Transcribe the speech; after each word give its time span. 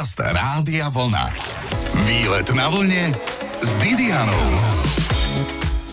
Podcast 0.00 0.32
Rádia 0.32 0.88
Vlna. 0.88 1.28
Výlet 2.08 2.48
na 2.56 2.72
vlne 2.72 3.12
s 3.60 3.76
Didianou. 3.76 4.46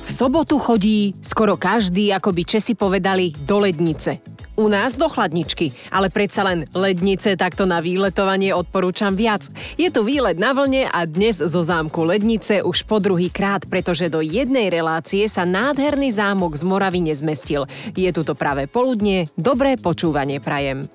V 0.08 0.12
sobotu 0.16 0.56
chodí 0.64 1.12
skoro 1.20 1.60
každý, 1.60 2.16
ako 2.16 2.32
by 2.32 2.42
Česi 2.48 2.72
povedali, 2.72 3.36
do 3.44 3.60
lednice. 3.60 4.24
U 4.56 4.72
nás 4.72 4.96
do 4.96 5.12
chladničky, 5.12 5.76
ale 5.92 6.08
predsa 6.08 6.48
len 6.48 6.64
lednice 6.72 7.36
takto 7.36 7.68
na 7.68 7.84
výletovanie 7.84 8.56
odporúčam 8.56 9.12
viac. 9.12 9.52
Je 9.76 9.92
tu 9.92 10.08
výlet 10.08 10.40
na 10.40 10.56
vlne 10.56 10.88
a 10.88 11.04
dnes 11.04 11.44
zo 11.44 11.60
zámku 11.60 12.08
Lednice 12.08 12.64
už 12.64 12.88
po 12.88 13.04
druhý 13.04 13.28
krát, 13.28 13.68
pretože 13.68 14.08
do 14.08 14.24
jednej 14.24 14.72
relácie 14.72 15.28
sa 15.28 15.44
nádherný 15.44 16.16
zámok 16.16 16.56
z 16.56 16.64
Moravy 16.64 17.04
nezmestil. 17.04 17.68
Je 17.92 18.08
tu 18.16 18.24
to 18.24 18.40
práve 18.40 18.72
poludnie, 18.72 19.28
dobré 19.36 19.76
počúvanie 19.76 20.40
prajem. 20.40 20.88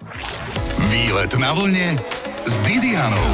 Výlet 0.88 1.36
na 1.36 1.52
vlne 1.52 2.00
s 2.42 2.58
Didianou. 2.66 3.30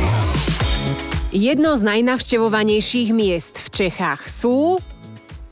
Jedno 1.33 1.77
z 1.77 1.83
najnavštevovanejších 1.85 3.13
miest 3.17 3.61
v 3.61 3.69
Čechách 3.69 4.29
sú 4.29 4.77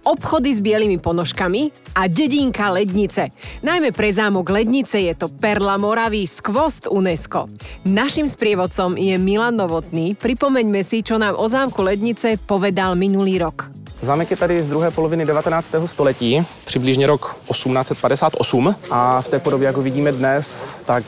obchody 0.06 0.54
s 0.54 0.60
bielými 0.62 1.00
ponožkami 1.02 1.72
a 1.96 2.06
dedinka 2.06 2.70
Lednice. 2.70 3.32
Najmä 3.64 3.90
pre 3.90 4.12
zámok 4.12 4.46
Lednice 4.52 5.02
je 5.02 5.14
to 5.16 5.26
perla 5.32 5.80
Moravy, 5.80 6.28
skvost 6.28 6.86
UNESCO. 6.86 7.48
Našim 7.88 8.28
sprievodcom 8.28 8.94
je 8.94 9.16
Milan 9.18 9.58
Novotný. 9.58 10.14
Pripomeňme 10.14 10.84
si, 10.86 11.02
čo 11.02 11.16
nám 11.16 11.34
o 11.34 11.46
zámku 11.48 11.80
Lednice 11.82 12.38
povedal 12.38 12.94
minulý 12.94 13.40
rok. 13.42 13.85
Zámek 14.02 14.30
je 14.30 14.36
tady 14.36 14.62
z 14.62 14.68
druhé 14.68 14.90
poloviny 14.90 15.26
19. 15.26 15.74
století, 15.86 16.46
přibližně 16.64 17.06
rok 17.06 17.36
1858 17.50 18.74
a 18.90 19.20
v 19.20 19.28
té 19.28 19.38
podobě, 19.38 19.66
jak 19.66 19.76
ho 19.76 19.82
vidíme 19.82 20.12
dnes, 20.12 20.78
tak 20.84 21.04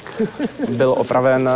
byl 0.68 0.94
opraven 0.98 1.50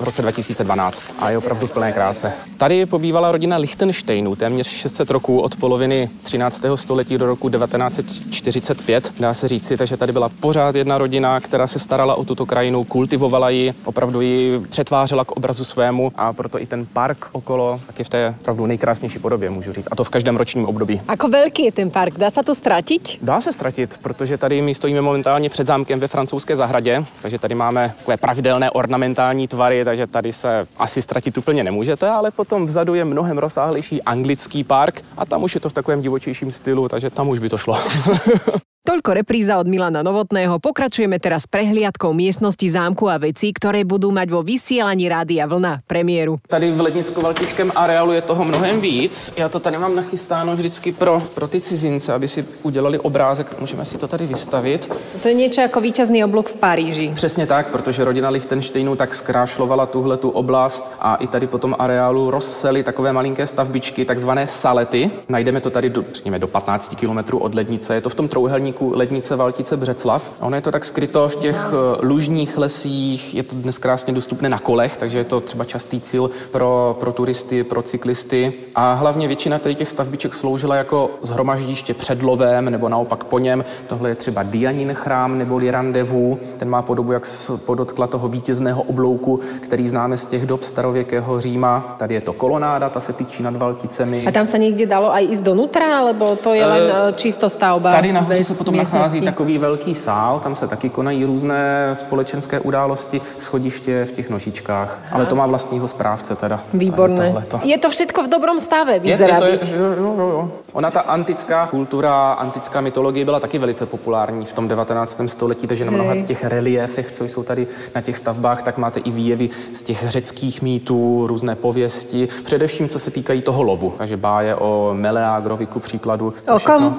v 0.00 0.02
roce 0.04 0.22
2012 0.22 1.16
a 1.18 1.30
je 1.30 1.38
opravdu 1.38 1.66
v 1.66 1.70
plné 1.70 1.92
kráse. 1.92 2.32
Tady 2.56 2.86
pobývala 2.86 3.32
rodina 3.32 3.56
Lichtensteinů 3.56 4.36
téměř 4.36 4.66
600 4.66 5.10
roků 5.10 5.40
od 5.40 5.56
poloviny 5.56 6.10
13. 6.22 6.62
století 6.74 7.18
do 7.18 7.26
roku 7.26 7.50
1945, 7.50 9.12
dá 9.20 9.34
se 9.34 9.48
říci, 9.48 9.76
takže 9.76 9.96
tady 9.96 10.12
byla 10.12 10.28
pořád 10.28 10.74
jedna 10.74 10.98
rodina, 10.98 11.40
která 11.40 11.66
se 11.66 11.78
starala 11.78 12.14
o 12.14 12.24
tuto 12.24 12.46
krajinu, 12.46 12.84
kultivovala 12.84 13.50
ji, 13.50 13.74
opravdu 13.84 14.20
ji 14.20 14.60
přetvářela 14.70 15.24
k 15.24 15.32
obrazu 15.32 15.64
svému 15.64 16.12
a 16.16 16.32
proto 16.32 16.62
i 16.62 16.66
ten 16.66 16.86
park 16.86 17.26
okolo 17.32 17.80
tak 17.86 17.98
je 17.98 18.04
v 18.04 18.08
té 18.08 18.34
opravdu 18.40 18.66
nejkrásnější 18.66 19.18
podobě, 19.18 19.50
můžu 19.50 19.72
říct. 19.72 19.88
A 19.90 19.96
to 19.96 20.04
v 20.04 20.08
každém 20.08 20.36
ročním 20.36 20.64
období. 20.64 20.77
Ako 21.08 21.28
veľký 21.28 21.64
je 21.68 21.72
ten 21.72 21.90
park? 21.90 22.14
Dá 22.14 22.30
sa 22.30 22.42
to 22.42 22.54
stratiť? 22.54 23.18
Dá 23.22 23.40
se 23.40 23.52
ztratit, 23.52 23.98
protože 24.02 24.38
tady 24.38 24.62
my 24.62 24.74
stojíme 24.74 25.00
momentálně 25.00 25.50
před 25.50 25.66
zámkem 25.66 26.00
ve 26.00 26.08
francouzské 26.08 26.56
zahradě, 26.56 27.04
takže 27.22 27.38
tady 27.38 27.54
máme 27.54 27.94
takové 27.98 28.16
pravidelné 28.16 28.70
ornamentální 28.70 29.48
tvary, 29.48 29.84
takže 29.84 30.06
tady 30.06 30.32
se 30.32 30.66
asi 30.78 31.02
ztratit 31.02 31.38
úplně 31.38 31.64
nemůžete, 31.64 32.08
ale 32.08 32.30
potom 32.30 32.66
vzadu 32.66 32.94
je 32.94 33.04
mnohem 33.04 33.38
rozsáhlejší 33.38 34.02
anglický 34.02 34.64
park 34.64 35.02
a 35.16 35.26
tam 35.26 35.42
už 35.42 35.54
je 35.54 35.60
to 35.60 35.68
v 35.68 35.72
takovém 35.72 36.02
divočejším 36.02 36.52
stylu, 36.52 36.88
takže 36.88 37.10
tam 37.10 37.28
už 37.28 37.38
by 37.38 37.48
to 37.48 37.58
šlo. 37.58 37.78
Toľko 38.88 39.20
repríza 39.20 39.60
od 39.60 39.68
Milana 39.68 40.00
Novotného. 40.00 40.56
Pokračujeme 40.64 41.20
teraz 41.20 41.44
prehliadkou 41.44 42.16
miestnosti 42.16 42.64
zámku 42.72 43.04
a 43.04 43.20
vecí, 43.20 43.52
ktoré 43.52 43.84
budú 43.84 44.08
mať 44.08 44.32
vo 44.32 44.40
vysielaní 44.40 45.12
Rádia 45.12 45.44
Vlna 45.44 45.84
premiéru. 45.84 46.40
Tady 46.48 46.72
v 46.72 46.80
Lednicko-Valtickém 46.80 47.68
areálu 47.76 48.12
je 48.16 48.22
toho 48.22 48.44
mnohem 48.44 48.80
víc. 48.80 49.34
Já 49.36 49.48
to 49.48 49.60
tady 49.60 49.78
mám 49.78 49.96
nachystáno 49.96 50.56
vždycky 50.56 50.92
pro, 50.92 51.22
pro 51.34 51.48
ty 51.48 51.60
cizince, 51.60 52.12
aby 52.12 52.28
si 52.28 52.46
udělali 52.62 52.98
obrázek. 52.98 53.60
Můžeme 53.60 53.84
si 53.84 53.98
to 53.98 54.08
tady 54.08 54.26
vystavit. 54.26 54.88
To 55.20 55.28
je 55.28 55.34
niečo 55.36 55.60
ako 55.68 55.84
víťazný 55.84 56.24
oblúk 56.24 56.48
v 56.48 56.56
Paríži. 56.56 57.12
Přesně 57.12 57.44
tak, 57.46 57.68
protože 57.68 58.04
rodina 58.04 58.32
Lichtensteinů 58.32 58.96
tak 58.96 59.14
zkrášlovala 59.14 59.86
tuhle 59.86 60.16
tu 60.16 60.30
oblast 60.30 60.96
a 61.00 61.14
i 61.20 61.26
tady 61.26 61.46
po 61.46 61.58
tom 61.58 61.76
areálu 61.78 62.30
rozsely 62.30 62.82
takové 62.82 63.12
malinké 63.12 63.46
stavbičky, 63.46 64.04
takzvané 64.04 64.46
salety. 64.46 65.10
Najdeme 65.28 65.60
to 65.60 65.70
tady 65.70 65.90
do, 65.90 66.04
řekněme, 66.12 66.38
do 66.38 66.48
15 66.48 66.94
kilometrů 66.96 67.38
od 67.38 67.54
lednice. 67.54 67.94
Je 67.94 68.00
to 68.00 68.08
v 68.08 68.14
tom 68.14 68.28
trouhelníku 68.28 68.77
lednice 68.80 69.36
Valtice 69.36 69.76
Břeclav. 69.76 70.30
A 70.40 70.46
ono 70.46 70.56
je 70.56 70.62
to 70.62 70.70
tak 70.70 70.84
skryto 70.84 71.28
v 71.28 71.36
těch 71.36 71.70
eh, 71.72 72.06
lužních 72.06 72.58
lesích, 72.58 73.34
je 73.34 73.42
to 73.42 73.56
dnes 73.56 73.78
krásně 73.78 74.12
dostupné 74.12 74.48
na 74.48 74.58
kolech, 74.58 74.96
takže 74.96 75.18
je 75.18 75.24
to 75.24 75.40
třeba 75.40 75.64
častý 75.64 76.00
cíl 76.00 76.30
pro, 76.50 76.96
pro 77.00 77.12
turisty, 77.12 77.64
pro 77.64 77.82
cyklisty. 77.82 78.52
A 78.74 78.92
hlavně 78.92 79.26
většina 79.28 79.58
tady 79.58 79.74
těch 79.74 79.90
stavbiček 79.90 80.34
sloužila 80.34 80.76
jako 80.76 81.10
zhromaždiště 81.22 81.94
před 81.94 82.22
lovem 82.22 82.70
nebo 82.70 82.88
naopak 82.88 83.24
po 83.24 83.38
něm. 83.38 83.64
Tohle 83.86 84.08
je 84.08 84.14
třeba 84.14 84.42
Dianin 84.42 84.94
chrám 84.94 85.38
nebo 85.38 85.58
Randevu. 85.70 86.38
Ten 86.58 86.68
má 86.68 86.82
podobu 86.82 87.12
jak 87.12 87.26
podotkla 87.66 88.06
toho 88.06 88.28
vítězného 88.28 88.82
oblouku, 88.82 89.40
který 89.60 89.88
známe 89.88 90.16
z 90.16 90.24
těch 90.24 90.46
dob 90.46 90.62
starověkého 90.62 91.40
Říma. 91.40 91.96
Tady 91.98 92.14
je 92.14 92.20
to 92.20 92.32
kolonáda, 92.32 92.88
ta 92.88 93.00
se 93.00 93.12
tyčí 93.12 93.42
nad 93.42 93.56
Valticemi. 93.56 94.26
A 94.26 94.32
tam 94.32 94.46
sa 94.46 94.58
niekde 94.58 94.86
dalo 94.86 95.10
aj 95.10 95.24
ísť 95.34 95.42
donútra, 95.42 96.04
alebo 96.04 96.36
to 96.36 96.54
je 96.54 96.62
len 96.62 96.84
uh, 96.88 97.12
čisto 97.16 97.48
stavba? 97.48 97.92
Tady 97.92 98.12
nahoře 98.12 98.44
se 98.44 98.54
potom 98.58 98.76
nachází 98.76 99.20
takový 99.20 99.58
velký 99.58 99.94
sál, 99.94 100.40
tam 100.40 100.54
se 100.54 100.68
taky 100.68 100.90
konají 100.90 101.24
různé 101.24 101.90
společenské 101.94 102.60
události, 102.60 103.20
schodiště 103.38 104.04
v 104.04 104.12
těch 104.12 104.30
nožičkách, 104.30 104.98
ale 105.12 105.26
to 105.26 105.36
má 105.36 105.46
vlastního 105.46 105.88
správce 105.88 106.36
teda. 106.36 106.60
Výborné. 106.74 107.34
Je 107.62 107.78
to 107.78 107.90
všetko 107.90 108.22
v 108.22 108.28
dobrom 108.28 108.60
stave, 108.60 108.92
Je, 108.92 108.94
je 108.94 109.00
vyzerá 109.00 109.38
to, 109.38 109.44
je, 109.44 109.58
jo, 109.76 109.94
jo, 109.98 110.14
jo. 110.18 110.50
Ona 110.72 110.90
ta 110.90 111.00
antická 111.00 111.66
kultura, 111.66 112.32
antická 112.32 112.80
mytologie 112.80 113.24
byla 113.24 113.40
taky 113.40 113.58
velice 113.58 113.86
populární 113.86 114.46
v 114.46 114.52
tom 114.52 114.68
19. 114.68 115.20
století, 115.26 115.66
takže 115.66 115.84
na 115.84 115.90
mnoha 115.90 116.14
těch 116.26 116.44
reliefech, 116.44 117.12
co 117.12 117.24
jsou 117.24 117.42
tady 117.42 117.66
na 117.94 118.00
těch 118.00 118.16
stavbách, 118.16 118.62
tak 118.62 118.78
máte 118.78 119.00
i 119.00 119.10
výjevy 119.10 119.48
z 119.72 119.82
těch 119.82 120.08
řeckých 120.08 120.62
mýtů, 120.62 121.26
různé 121.26 121.54
pověsti, 121.54 122.28
především 122.44 122.88
co 122.88 122.98
se 122.98 123.10
týkají 123.10 123.42
toho 123.42 123.62
lovu. 123.62 123.94
Takže 123.98 124.16
báje 124.16 124.54
o 124.54 124.90
Meleagrovi 124.92 125.66
ku 125.66 125.80
příkladu. 125.80 126.34
O 126.48 126.50
kom? 126.50 126.58
všechno. 126.58 126.96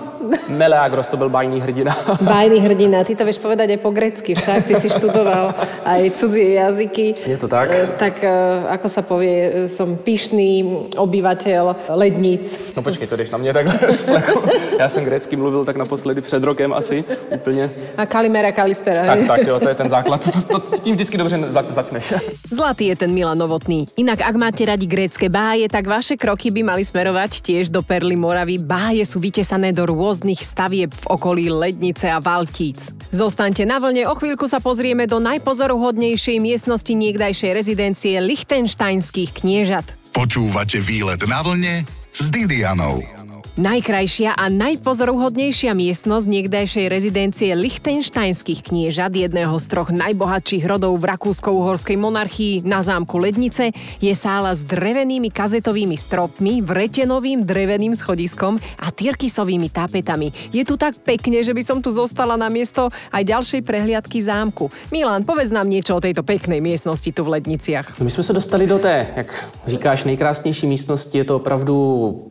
Meleagros 0.50 1.08
to 1.08 1.18
byl 1.18 1.30
bájný 1.50 1.62
hrdina. 1.66 1.92
Bajný 2.22 2.60
hrdina, 2.62 3.04
ty 3.04 3.16
to 3.18 3.26
vieš 3.26 3.42
povedať 3.42 3.74
aj 3.74 3.80
po 3.82 3.90
grecky, 3.90 4.38
však 4.38 4.70
ty 4.70 4.74
si 4.78 4.86
študoval 4.90 5.50
aj 5.82 6.14
cudzie 6.14 6.54
jazyky. 6.62 7.18
Je 7.26 7.38
to 7.42 7.50
tak? 7.50 7.74
E, 7.74 7.98
Tak 7.98 8.22
e, 8.22 8.30
ako 8.70 8.88
sa 8.90 9.02
povie, 9.02 9.66
e, 9.66 9.70
som 9.70 9.98
pyšný 9.98 10.62
obyvateľ 10.94 11.90
ledníc. 11.98 12.54
No 12.78 12.86
počkej, 12.86 13.08
to 13.10 13.18
jdeš 13.18 13.34
na 13.34 13.38
mě 13.38 13.54
takhle 13.54 13.74
fleku. 14.06 14.40
Já 14.80 14.90
jsem 14.90 15.04
grécky 15.04 15.36
mluvil 15.36 15.66
tak 15.66 15.76
naposledy 15.76 16.22
před 16.22 16.44
rokem 16.44 16.74
asi 16.74 17.04
úplně. 17.34 17.70
A 17.98 18.06
Kalimera 18.06 18.52
Kalispera. 18.52 19.06
Tak, 19.06 19.28
tak, 19.28 19.48
jo, 19.48 19.60
to 19.60 19.70
je 19.70 19.76
ten 19.76 19.90
základ. 19.90 20.22
To, 20.52 20.60
to, 20.60 20.78
tím 20.78 20.96
vždycky 20.96 21.18
dobře 21.18 21.40
za, 21.50 21.64
začneš. 21.70 22.14
Zlatý 22.52 22.86
je 22.88 22.96
ten 22.96 23.12
Milan 23.14 23.38
Novotný. 23.38 23.88
Inak, 23.98 24.22
ak 24.22 24.36
máte 24.36 24.66
radi 24.66 24.86
grécké 24.86 25.30
báje, 25.30 25.66
tak 25.70 25.88
vaše 25.88 26.18
kroky 26.18 26.52
by 26.52 26.64
mali 26.64 26.84
smerovať 26.86 27.42
tiež 27.42 27.70
do 27.70 27.82
Perly 27.82 28.16
Moravy. 28.16 28.58
Báje 28.60 29.06
sú 29.06 29.18
vytesané 29.24 29.72
do 29.74 29.86
rôznych 29.88 30.42
stavieb 30.44 30.92
v 30.92 31.06
okolí 31.08 31.39
Lednice 31.48 32.12
a 32.12 32.20
Valtíc. 32.20 32.92
Zostaňte 33.16 33.64
na 33.64 33.80
vlne, 33.80 34.04
o 34.12 34.14
chvíľku 34.20 34.52
sa 34.52 34.60
pozrieme 34.60 35.08
do 35.08 35.24
najpozoruhodnejšej 35.24 36.44
miestnosti 36.44 36.92
niekdajšej 36.92 37.52
rezidencie 37.56 38.20
Lichtensteinských 38.20 39.32
kniežat. 39.40 39.88
Počúvate 40.12 40.84
výlet 40.84 41.24
na 41.32 41.40
vlne 41.40 41.88
s 42.12 42.28
Didianou. 42.28 43.19
Najkrajšia 43.60 44.40
a 44.40 44.48
najpozoruhodnejšia 44.48 45.76
miestnosť 45.76 46.26
niekdajšej 46.32 46.86
rezidencie 46.88 47.52
Lichtensteinských 47.52 48.64
kniežat, 48.64 49.12
jedného 49.12 49.52
z 49.60 49.66
troch 49.68 49.92
najbohatších 49.92 50.64
rodov 50.64 50.96
v 50.96 51.12
Rakúsko-Uhorskej 51.12 52.00
monarchii 52.00 52.64
na 52.64 52.80
zámku 52.80 53.20
Lednice, 53.20 53.76
je 54.00 54.16
sála 54.16 54.56
s 54.56 54.64
drevenými 54.64 55.28
kazetovými 55.28 56.00
stropmi, 56.00 56.64
vretenovým 56.64 57.44
dreveným 57.44 58.00
schodiskom 58.00 58.56
a 58.80 58.96
tyrkisovými 58.96 59.68
tapetami. 59.68 60.32
Je 60.56 60.64
tu 60.64 60.80
tak 60.80 60.96
pekne, 61.04 61.44
že 61.44 61.52
by 61.52 61.60
som 61.60 61.84
tu 61.84 61.92
zostala 61.92 62.40
na 62.40 62.48
miesto 62.48 62.88
aj 63.12 63.28
ďalšej 63.28 63.68
prehliadky 63.68 64.24
zámku. 64.24 64.72
Milan, 64.88 65.28
povedz 65.28 65.52
nám 65.52 65.68
niečo 65.68 66.00
o 66.00 66.04
tejto 66.04 66.24
peknej 66.24 66.64
miestnosti 66.64 67.12
tu 67.12 67.28
v 67.28 67.36
Ledniciach. 67.36 68.00
No 68.00 68.08
my 68.08 68.12
jsme 68.12 68.24
se 68.24 68.32
dostali 68.32 68.64
do 68.64 68.80
té, 68.80 69.08
jak 69.20 69.52
říkáš, 69.68 70.08
nejkrásnější 70.08 70.64
místnosti. 70.64 71.18
Je 71.18 71.28
to 71.28 71.36
opravdu 71.36 71.76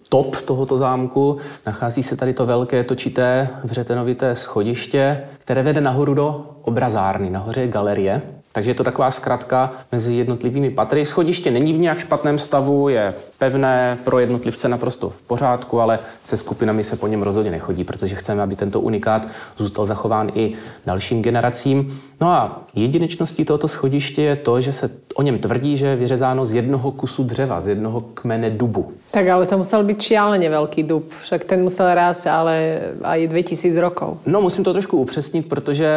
top 0.09 0.41
tohoto 0.41 0.81
zámku. 0.81 1.18
Nachází 1.67 2.03
se 2.03 2.17
tady 2.17 2.35
to 2.35 2.47
velké 2.47 2.85
točité 2.85 3.49
vřetenovité 3.65 4.35
schodiště, 4.35 5.21
které 5.39 5.63
vede 5.63 5.81
nahoru 5.81 6.15
do 6.15 6.47
obrazárny. 6.63 7.31
Nahoře 7.31 7.61
je 7.61 7.69
galerie. 7.69 8.23
Takže 8.53 8.71
je 8.71 8.75
to 8.75 8.85
taková 8.85 9.11
zkratka 9.11 9.73
mezi 9.93 10.15
jednotlivými 10.15 10.71
patry. 10.71 11.05
Schodiště 11.05 11.51
není 11.51 11.73
v 11.73 11.79
nějak 11.79 11.99
špatném 11.99 12.39
stavu, 12.39 12.89
je 12.89 13.15
pevné, 13.39 13.99
pro 14.05 14.19
jednotlivce 14.19 14.69
naprosto 14.69 15.11
v 15.11 15.23
pořádku, 15.23 15.81
ale 15.81 15.99
se 16.23 16.37
skupinami 16.37 16.85
se 16.85 16.97
po 16.97 17.07
něm 17.07 17.23
rozhodně 17.23 17.51
nechodí, 17.51 17.85
protože 17.85 18.15
chceme, 18.15 18.43
aby 18.43 18.57
tento 18.57 18.81
unikát 18.81 19.29
zůstal 19.57 19.87
zachován 19.87 20.31
i 20.35 20.53
dalším 20.87 21.23
generacím. 21.23 22.01
No 22.21 22.31
a 22.31 22.61
jedinečností 22.75 23.45
tohoto 23.45 23.69
schodiště 23.69 24.23
je 24.23 24.37
to, 24.37 24.61
že 24.61 24.73
se 24.73 24.91
o 25.15 25.23
něm 25.23 25.39
tvrdí, 25.39 25.77
že 25.77 25.87
je 25.87 25.97
vyřezáno 25.97 26.45
z 26.45 26.55
jednoho 26.55 26.91
kusu 26.91 27.25
dřeva, 27.25 27.61
z 27.61 27.67
jednoho 27.67 28.01
kmene 28.01 28.51
dubu. 28.51 28.93
Tak 29.11 29.29
ale 29.29 29.47
to 29.47 29.59
musel 29.59 29.81
byť 29.89 29.99
šialene 30.05 30.49
veľký 30.53 30.85
dub. 30.85 31.09
Však 31.25 31.49
ten 31.49 31.65
musel 31.65 31.97
rásť 31.97 32.29
ale 32.29 32.55
aj 33.01 33.25
2000 33.25 33.81
rokov. 33.81 34.21
No, 34.29 34.41
musím 34.41 34.65
to 34.65 34.73
trošku 34.73 35.01
upřesnit, 35.01 35.49
protože 35.49 35.89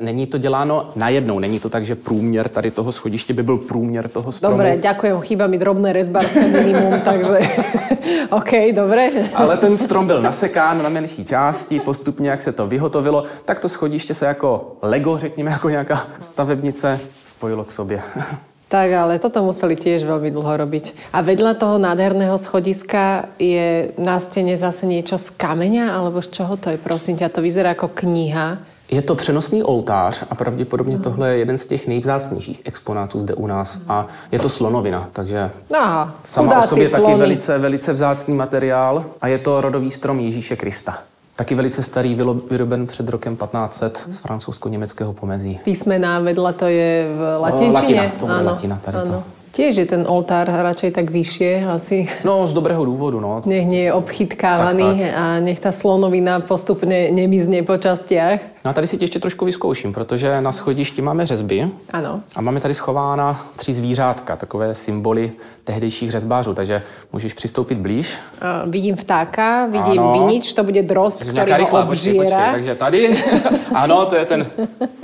není 0.00 0.26
to 0.26 0.38
děláno 0.38 0.94
najednou. 0.96 1.38
Není 1.38 1.60
to 1.60 1.68
tak, 1.68 1.84
že 1.84 1.98
průměr 2.04 2.48
tady 2.48 2.70
toho 2.70 2.92
schodiště 2.92 3.34
by 3.34 3.42
byl 3.42 3.58
průměr 3.58 4.08
toho 4.08 4.32
stromu. 4.32 4.56
Dobre, 4.56 4.76
ďakujem, 4.76 5.20
chýba 5.20 5.46
mi 5.46 5.58
drobné 5.58 5.92
rezbarské 5.92 6.48
minimum, 6.48 7.00
takže 7.04 7.38
OK, 8.30 8.52
dobre. 8.74 9.08
Ale 9.34 9.56
ten 9.56 9.76
strom 9.76 10.06
byl 10.06 10.22
nasekán 10.22 10.82
na 10.82 10.88
menší 10.88 11.24
části, 11.24 11.80
postupně 11.80 12.30
jak 12.30 12.42
se 12.42 12.52
to 12.52 12.66
vyhotovilo, 12.66 13.24
tak 13.44 13.60
to 13.60 13.68
schodiště 13.68 14.14
se 14.14 14.26
jako 14.26 14.76
Lego, 14.82 15.18
řekněme, 15.18 15.50
jako 15.50 15.68
nějaká 15.68 16.06
stavebnice 16.18 17.00
spojilo 17.24 17.64
k 17.64 17.72
sobě. 17.72 18.02
Tak, 18.70 18.86
ale 18.94 19.18
toto 19.18 19.42
museli 19.42 19.74
tiež 19.74 20.06
veľmi 20.06 20.30
dlho 20.30 20.62
robiť. 20.62 21.10
A 21.10 21.26
vedľa 21.26 21.58
toho 21.58 21.82
nádherného 21.82 22.38
schodiska 22.38 23.26
je 23.34 23.90
na 23.98 24.22
stene 24.22 24.54
zase 24.54 24.86
niečo 24.86 25.18
z 25.18 25.34
kameňa, 25.34 25.90
alebo 25.90 26.22
z 26.22 26.30
čoho 26.30 26.54
to 26.54 26.70
je, 26.70 26.78
prosím 26.78 27.18
ťa? 27.18 27.34
To 27.34 27.42
vyzerá 27.42 27.74
ako 27.74 27.90
kniha. 27.90 28.62
Je 28.90 29.02
to 29.02 29.14
přenosný 29.14 29.62
oltář 29.62 30.24
a 30.30 30.34
pravděpodobně 30.34 30.98
tohle 30.98 31.30
je 31.30 31.38
jeden 31.38 31.58
z 31.58 31.66
těch 31.66 31.86
nejvzácnějších 31.86 32.62
exponátů 32.64 33.20
zde 33.20 33.34
u 33.34 33.46
nás 33.46 33.82
a 33.88 34.06
je 34.32 34.38
to 34.38 34.48
slonovina, 34.48 35.08
takže 35.12 35.50
Aha, 35.78 36.14
sama 36.28 36.58
o 36.58 36.62
sobě 36.62 36.88
taky 36.88 37.14
velice, 37.14 37.58
velice 37.58 37.92
vzácný 37.92 38.34
materiál 38.34 39.04
a 39.20 39.28
je 39.28 39.38
to 39.38 39.60
rodový 39.60 39.90
strom 39.90 40.20
Ježíše 40.20 40.56
Krista. 40.56 40.98
Taky 41.36 41.54
velice 41.54 41.82
starý, 41.82 42.18
vyroben 42.50 42.86
před 42.86 43.08
rokem 43.08 43.36
1500 43.36 44.04
z 44.10 44.18
francouzsko-německého 44.20 45.12
pomezí. 45.12 45.58
Písmená 45.64 46.20
vedľa 46.20 46.52
to 46.52 46.66
je 46.68 47.08
v 47.16 47.20
latinčine? 47.40 47.72
latina, 47.72 48.02
to 48.20 48.26
bude 48.26 48.42
latina, 48.42 48.78
tady 48.84 48.98
to. 49.08 49.22
Tiež 49.50 49.82
je 49.82 49.86
ten 49.86 50.06
oltár 50.06 50.46
radšej 50.46 50.94
tak 50.94 51.10
vyššie, 51.10 51.66
asi 51.66 52.06
No, 52.22 52.46
z 52.46 52.54
dobrého 52.54 52.84
důvodu, 52.84 53.20
no. 53.20 53.42
nech 53.46 53.66
nie 53.66 53.90
je 53.90 53.92
obchytkávaný 53.92 55.10
Tak, 55.10 55.18
a 55.18 55.24
nech 55.42 55.58
tá 55.58 55.74
slonovina 55.74 56.38
postupne 56.38 57.10
nemizne 57.10 57.66
po 57.66 57.74
častiach. 57.74 58.59
No 58.64 58.70
a 58.70 58.74
tady 58.74 58.86
si 58.86 58.96
tě 58.98 59.04
ještě 59.04 59.18
trošku 59.20 59.44
vyzkouším, 59.44 59.92
protože 59.92 60.40
na 60.40 60.52
schodišti 60.52 61.02
máme 61.02 61.26
řezby 61.26 61.68
Áno. 61.92 62.20
a 62.36 62.40
máme 62.40 62.60
tady 62.60 62.74
schována 62.74 63.46
tři 63.56 63.72
zvířátka, 63.72 64.36
takové 64.36 64.74
symboly 64.74 65.32
tehdejších 65.64 66.10
řezbářů, 66.10 66.54
takže 66.54 66.82
můžeš 67.12 67.34
přistoupit 67.34 67.78
blíž. 67.78 68.18
A 68.40 68.64
vidím 68.66 68.96
vtáka, 68.96 69.66
vidím 69.66 70.00
Ano. 70.02 70.12
vinič, 70.12 70.52
to 70.52 70.64
bude 70.64 70.82
drost, 70.82 71.16
Takže 71.18 71.32
ktorý 71.32 71.46
nějaká 71.46 71.54
ho 71.54 71.58
rychlá, 71.58 71.86
počkej, 71.86 72.14
počkej, 72.14 72.52
takže 72.52 72.74
tady, 72.74 73.00
ano, 73.74 74.06
to 74.06 74.16
je 74.16 74.24
ten 74.24 74.46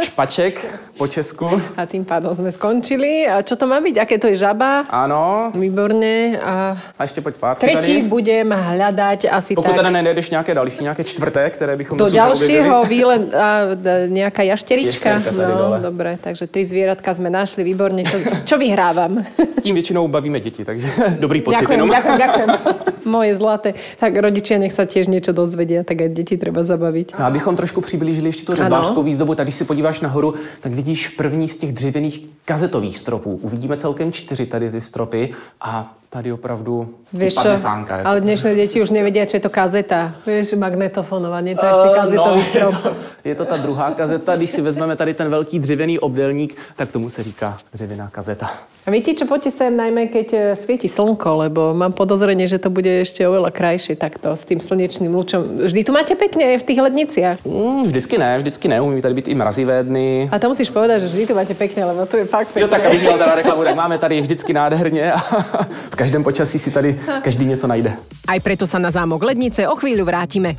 špaček 0.03 0.81
po 0.97 1.07
česku. 1.09 1.49
A 1.77 1.85
tým 1.87 2.05
pádom 2.05 2.33
sme 2.33 2.49
skončili. 2.49 3.29
A 3.29 3.45
čo 3.45 3.53
to 3.57 3.69
má 3.69 3.81
byť? 3.85 4.01
Aké 4.01 4.17
to 4.17 4.33
je 4.33 4.37
žaba? 4.41 4.85
Ano, 4.89 5.53
Výborne. 5.53 6.41
A 6.41 6.77
a 6.99 7.03
ještě 7.05 7.21
pojď 7.21 7.35
zpátky 7.35 7.67
tretí 7.67 7.95
tady. 8.01 8.09
budem 8.09 8.49
hľadať 8.49 9.29
asi 9.33 9.55
Pokud 9.55 9.67
tak 9.69 9.77
teda 9.77 9.91
nenajdeš 9.91 10.31
nějaké 10.31 10.55
další, 10.55 10.83
nějaké 10.83 11.05
čtvrté, 11.05 11.51
které 11.51 11.77
bychom 11.77 11.99
do 11.99 12.09
ďalšieho 12.11 12.85
výlet 12.85 13.29
a 13.47 13.75
d- 13.75 14.11
nejaká 14.11 14.43
jašterička. 14.43 15.23
No, 15.31 15.47
dole. 15.47 15.79
dobre, 15.81 16.11
takže 16.19 16.51
tri 16.51 16.67
zvieratka 16.67 17.15
sme 17.15 17.31
našli, 17.31 17.63
výborne. 17.63 18.03
Čo, 18.03 18.19
čo 18.43 18.55
vyhrávam? 18.59 19.23
Tím 19.67 19.75
většinou 19.75 20.09
bavíme 20.09 20.41
děti, 20.41 20.65
takže 20.65 20.89
dobrý 21.21 21.41
pocit 21.41 21.61
ďakujem, 21.61 21.81
jenom. 21.81 21.91
ďakujem, 21.91 22.19
ďakujem. 22.19 22.49
Moje 23.07 23.35
zlaté. 23.39 23.75
Tak 24.03 24.19
rodičia 24.19 24.59
nech 24.59 24.75
sa 24.75 24.83
tiež 24.83 25.07
niečo 25.07 25.31
dozvedia, 25.31 25.87
tak 25.87 26.03
aj 26.03 26.11
deti 26.11 26.35
treba 26.35 26.67
zabaviť. 26.67 27.15
No, 27.19 27.25
abychom 27.31 27.57
trošku 27.57 27.81
přiblížili 27.81 28.29
ještě 28.29 28.43
tu 28.43 28.55
řezbářskou 28.55 29.03
výzdobu, 29.03 29.35
tak 29.35 29.47
když 29.47 29.55
se 29.55 29.65
podíváš 29.65 30.01
nahoru, 30.01 30.35
tak 30.61 30.73
vidíš 30.73 31.09
první 31.09 31.49
z 31.49 31.57
těch 31.57 31.73
dřevěných 31.73 32.27
kazetových 32.45 32.99
stropů. 32.99 33.39
Uvidíme 33.43 33.77
celkem 33.77 34.13
čtyři 34.13 34.47
tady 34.47 34.71
ty 34.71 34.81
stropy 34.81 35.35
a 35.61 35.96
tady 36.17 36.33
opravdu 36.33 36.89
čo, 37.13 37.37
padne 37.37 37.59
sánka. 37.61 38.01
ale 38.01 38.25
dnešné 38.25 38.57
deti 38.57 38.81
už 38.81 38.89
nevedia, 38.89 39.29
čo 39.29 39.37
je 39.37 39.45
to 39.45 39.53
kazeta. 39.53 40.17
Vieš, 40.25 40.57
magnetofonová, 40.57 41.45
nie 41.45 41.53
to 41.53 41.61
je 41.69 41.73
Eh, 41.77 41.93
kazetový 41.93 42.41
je 42.41 42.49
strop. 42.49 42.73
to, 42.73 42.97
je 43.21 43.35
to 43.37 43.45
ta 43.45 43.57
druhá 43.61 43.93
kazeta, 43.93 44.33
když 44.37 44.51
si 44.51 44.61
vezmeme 44.65 44.97
tady 44.97 45.13
ten 45.15 45.29
velký 45.29 45.59
dřevěný 45.61 45.99
obdelník, 46.01 46.57
tak 46.77 46.89
tomu 46.89 47.13
se 47.13 47.21
říká 47.23 47.59
dřevěná 47.73 48.09
kazeta. 48.09 48.49
A 48.87 48.95
viete 48.95 49.19
čo, 49.19 49.27
poďte 49.27 49.51
sem 49.51 49.75
najmä, 49.75 50.07
keď 50.15 50.29
e, 50.31 50.39
svieti 50.55 50.87
slnko, 50.87 51.43
lebo 51.43 51.75
mám 51.75 51.91
podozrenie, 51.91 52.47
že 52.47 52.63
to 52.63 52.71
bude 52.71 52.87
ešte 52.87 53.27
oveľa 53.27 53.51
krajšie 53.51 53.99
takto 53.99 54.31
s 54.31 54.47
tým 54.47 54.63
slnečným 54.63 55.11
lúčom. 55.11 55.67
Vždy 55.67 55.83
tu 55.83 55.91
máte 55.91 56.15
pekne 56.15 56.55
v 56.55 56.63
tých 56.63 56.79
ledniciach. 56.79 57.43
Mm, 57.43 57.91
vždycky 57.91 58.15
ne, 58.15 58.39
vždycky 58.39 58.71
ne, 58.71 58.79
umí 58.79 59.03
tady 59.03 59.15
být 59.15 59.29
i 59.29 59.35
mrazivé 59.35 59.83
dny. 59.83 60.31
A 60.31 60.39
to 60.39 60.47
musíš 60.55 60.71
povedať, 60.71 61.03
že 61.03 61.11
vždy 61.11 61.27
tu 61.27 61.35
máte 61.35 61.55
pekne, 61.59 61.83
lebo 61.83 62.07
tu 62.07 62.15
je 62.15 62.31
fakt 62.31 62.55
pekne. 62.55 62.63
Jo, 62.63 62.69
tak 62.71 62.87
abych 62.87 63.03
měl 63.03 63.19
teda 63.19 63.35
reklamu, 63.35 63.65
tak 63.65 63.75
máme 63.75 63.99
tady 63.99 64.21
vždycky 64.21 64.53
nádherně 64.55 65.13
a 65.13 65.19
v 65.91 65.97
každém 65.97 66.23
počasí 66.23 66.59
si 66.59 66.71
tady 66.71 67.01
každý 67.23 67.45
něco 67.45 67.67
najde. 67.67 67.91
Aj 68.31 68.39
preto 68.39 68.71
sa 68.71 68.79
na 68.79 68.95
zámok 68.95 69.19
Lednice 69.23 69.67
o 69.67 69.75
chvíľu 69.75 70.07
vrátime. 70.07 70.55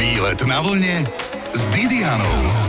Výlet 0.00 0.40
na 0.48 0.64
vlne 0.64 1.04
s 1.52 1.68
Didianou. 1.68 2.65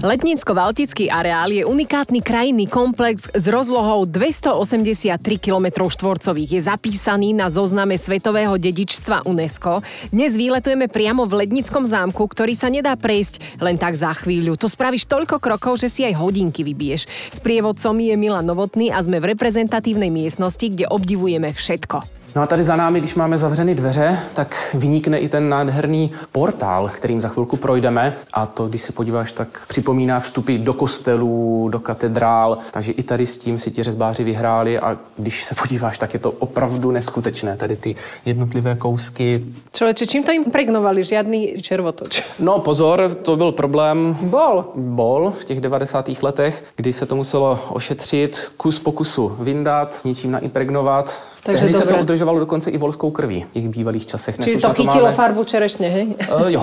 Letnícko-Valtický 0.00 1.12
areál 1.12 1.52
je 1.52 1.60
unikátny 1.60 2.24
krajinný 2.24 2.64
komplex 2.64 3.28
s 3.36 3.44
rozlohou 3.52 4.08
283 4.08 5.20
km 5.36 5.92
štvorcových. 5.92 6.56
Je 6.56 6.60
zapísaný 6.64 7.36
na 7.36 7.52
zozname 7.52 8.00
Svetového 8.00 8.56
dedičstva 8.56 9.28
UNESCO. 9.28 9.84
Dnes 10.08 10.40
výletujeme 10.40 10.88
priamo 10.88 11.28
v 11.28 11.44
Lednickom 11.44 11.84
zámku, 11.84 12.24
ktorý 12.32 12.56
sa 12.56 12.72
nedá 12.72 12.96
prejsť 12.96 13.60
len 13.60 13.76
tak 13.76 13.92
za 13.92 14.16
chvíľu. 14.16 14.56
Tu 14.56 14.72
spravíš 14.72 15.04
toľko 15.04 15.36
krokov, 15.36 15.76
že 15.76 15.92
si 15.92 16.00
aj 16.08 16.16
hodinky 16.16 16.64
vybiješ. 16.64 17.04
S 17.28 17.36
prievodcom 17.44 17.92
je 18.00 18.16
Milan 18.16 18.48
Novotný 18.48 18.88
a 18.88 19.04
sme 19.04 19.20
v 19.20 19.36
reprezentatívnej 19.36 20.08
miestnosti, 20.08 20.64
kde 20.64 20.88
obdivujeme 20.88 21.52
všetko. 21.52 22.19
No 22.36 22.42
a 22.42 22.46
tady 22.46 22.64
za 22.64 22.76
námi, 22.76 23.00
když 23.00 23.14
máme 23.14 23.38
zavřeny 23.38 23.74
dveře, 23.74 24.18
tak 24.34 24.70
vynikne 24.74 25.18
i 25.18 25.28
ten 25.28 25.48
nádherný 25.48 26.10
portál, 26.32 26.88
kterým 26.88 27.20
za 27.20 27.28
chvilku 27.28 27.56
projdeme. 27.56 28.16
A 28.32 28.46
to, 28.46 28.66
když 28.66 28.82
se 28.82 28.92
podíváš, 28.92 29.32
tak 29.32 29.48
připomíná 29.68 30.20
vstupy 30.20 30.58
do 30.58 30.74
kostelů, 30.74 31.68
do 31.72 31.78
katedrál. 31.80 32.58
Takže 32.70 32.92
i 32.92 33.02
tady 33.02 33.26
s 33.26 33.36
tím 33.36 33.58
si 33.58 33.70
ti 33.70 33.82
řezbáři 33.82 34.24
vyhráli 34.24 34.78
a 34.78 34.98
když 35.16 35.44
se 35.44 35.54
podíváš, 35.54 35.98
tak 35.98 36.14
je 36.14 36.20
to 36.20 36.30
opravdu 36.30 36.90
neskutečné. 36.90 37.56
Tady 37.56 37.76
ty 37.76 37.96
jednotlivé 38.24 38.74
kousky. 38.74 39.44
Človeče, 39.72 40.06
čím 40.06 40.24
to 40.24 40.32
impregnovali? 40.32 41.04
Žiadny 41.04 41.54
červotoč. 41.62 42.22
No 42.38 42.58
pozor, 42.58 43.14
to 43.22 43.36
byl 43.36 43.52
problém 43.52 44.16
Bol. 44.22 44.64
bol 44.74 45.32
v 45.40 45.44
těch 45.44 45.60
90. 45.60 46.10
letech, 46.22 46.64
kdy 46.76 46.92
se 46.92 47.06
to 47.06 47.16
muselo 47.16 47.58
ošetřit, 47.68 48.52
kus 48.56 48.78
po 48.78 48.92
kusu 48.92 49.36
vyndat, 49.38 50.00
ničím 50.04 50.30
naimpregnovat. 50.30 51.22
Takže 51.42 51.60
Tehdy 51.60 51.72
se 51.72 51.80
dobré. 51.80 51.96
to 51.96 52.02
udržovalo 52.02 52.38
dokonce 52.38 52.70
i 52.70 52.78
volskou 52.78 53.10
krví 53.10 53.46
v 53.50 53.52
těch 53.52 53.68
bývalých 53.68 54.06
časech. 54.06 54.38
Už 54.38 54.62
to 54.62 54.70
chytilo 54.74 55.04
máme- 55.04 55.16
farbu 55.16 55.44
čerešne, 55.44 55.88
hej? 55.88 56.06
Uh, 56.28 56.46
jo. 56.48 56.62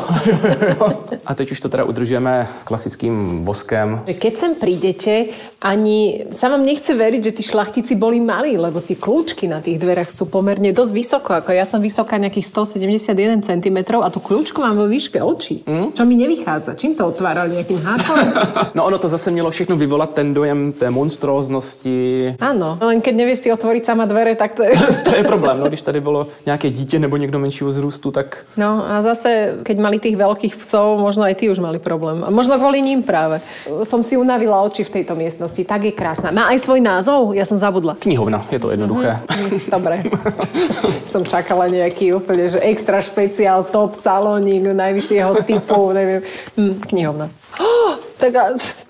A 1.25 1.33
teď 1.35 1.51
už 1.51 1.59
to 1.59 1.69
teda 1.69 1.83
udržujeme 1.83 2.47
klasickým 2.63 3.43
voskem. 3.43 3.99
Keď 4.07 4.33
sem 4.37 4.55
prídete, 4.55 5.25
ani 5.59 6.29
sa 6.31 6.47
vám 6.53 6.63
nechce 6.63 6.93
veriť, 6.93 7.21
že 7.23 7.31
tí 7.35 7.43
šlachtici 7.43 7.97
boli 7.97 8.21
malí, 8.21 8.55
lebo 8.55 8.79
tie 8.79 8.95
kľúčky 8.95 9.49
na 9.49 9.59
tých 9.59 9.81
dverách 9.81 10.07
sú 10.13 10.29
pomerne 10.29 10.71
dosť 10.71 10.93
vysoko. 10.93 11.29
Ako 11.33 11.51
ja 11.51 11.65
som 11.65 11.81
vysoká 11.81 12.21
nejakých 12.21 12.45
171 12.47 13.41
cm 13.43 13.77
a 13.99 14.07
tú 14.13 14.21
kľúčku 14.21 14.61
mám 14.61 14.77
vo 14.77 14.87
výške 14.87 15.19
očí. 15.19 15.65
Mm. 15.65 15.97
Čo 15.97 16.03
mi 16.05 16.15
nevychádza? 16.15 16.77
Čím 16.77 16.95
to 16.95 17.09
otvárali? 17.09 17.57
Nejakým 17.57 17.81
hákom? 17.81 18.17
No 18.77 18.85
ono 18.85 18.97
to 18.97 19.07
zase 19.07 19.31
mělo 19.31 19.49
všechno 19.51 19.75
vyvolat 19.75 20.13
ten 20.13 20.33
dojem 20.33 20.71
té 20.71 20.89
monstróznosti. 20.89 22.35
Áno, 22.39 22.77
len 22.81 23.01
keď 23.01 23.13
nevieš 23.15 23.39
si 23.39 23.49
otvoriť 23.49 23.83
sama 23.85 24.05
dvere, 24.05 24.35
tak 24.35 24.53
to. 24.53 24.63
To 25.05 25.15
je 25.15 25.23
problém, 25.31 25.59
no, 25.59 25.67
když 25.67 25.81
tady 25.81 26.01
bylo 26.01 26.27
nějaké 26.45 26.69
dítě 26.69 26.99
nebo 26.99 27.17
někdo 27.17 27.39
menšího 27.39 27.71
zrůstu, 27.71 28.11
tak 28.11 28.45
No 28.57 28.83
a 28.89 29.01
zase, 29.01 29.61
keď 29.63 29.77
mali 29.79 29.99
tých 29.99 30.17
veľkých 30.17 30.55
psov, 30.57 30.99
možno 30.99 31.23
aj 31.23 31.35
tí 31.37 31.49
už 31.49 31.59
mali 31.59 31.79
problém. 31.79 32.23
A 32.25 32.29
možno 32.33 32.57
kvôli 32.57 32.81
ním 32.81 33.03
práve. 33.03 33.39
Som 33.85 34.01
si 34.01 34.17
unavila 34.17 34.61
oči 34.65 34.83
v 34.83 35.01
tejto 35.01 35.13
miestnosti. 35.15 35.61
Tak 35.61 35.83
je 35.83 35.93
krásna. 35.93 36.33
Má 36.33 36.49
aj 36.49 36.57
svoj 36.63 36.81
názov? 36.81 37.37
Ja 37.37 37.45
som 37.45 37.57
zabudla. 37.61 37.95
knihovna, 38.01 38.41
je 38.49 38.59
to 38.59 38.71
jednoduché. 38.73 39.13
Hm, 39.29 39.69
Dobre. 39.69 39.95
som 41.13 41.21
čakala 41.21 41.69
nejaký 41.69 42.17
úplne, 42.17 42.49
že 42.49 42.59
extra 42.63 42.97
špeciál, 43.01 43.63
top, 43.69 43.93
salónik, 43.93 44.73
najvyššieho 44.73 45.45
typu, 45.45 45.93
neviem. 45.93 46.21
Hm, 46.57 46.73
knihovna. 46.89 47.29
Oh, 47.61 48.01
tak 48.17 48.35
a 48.35 48.43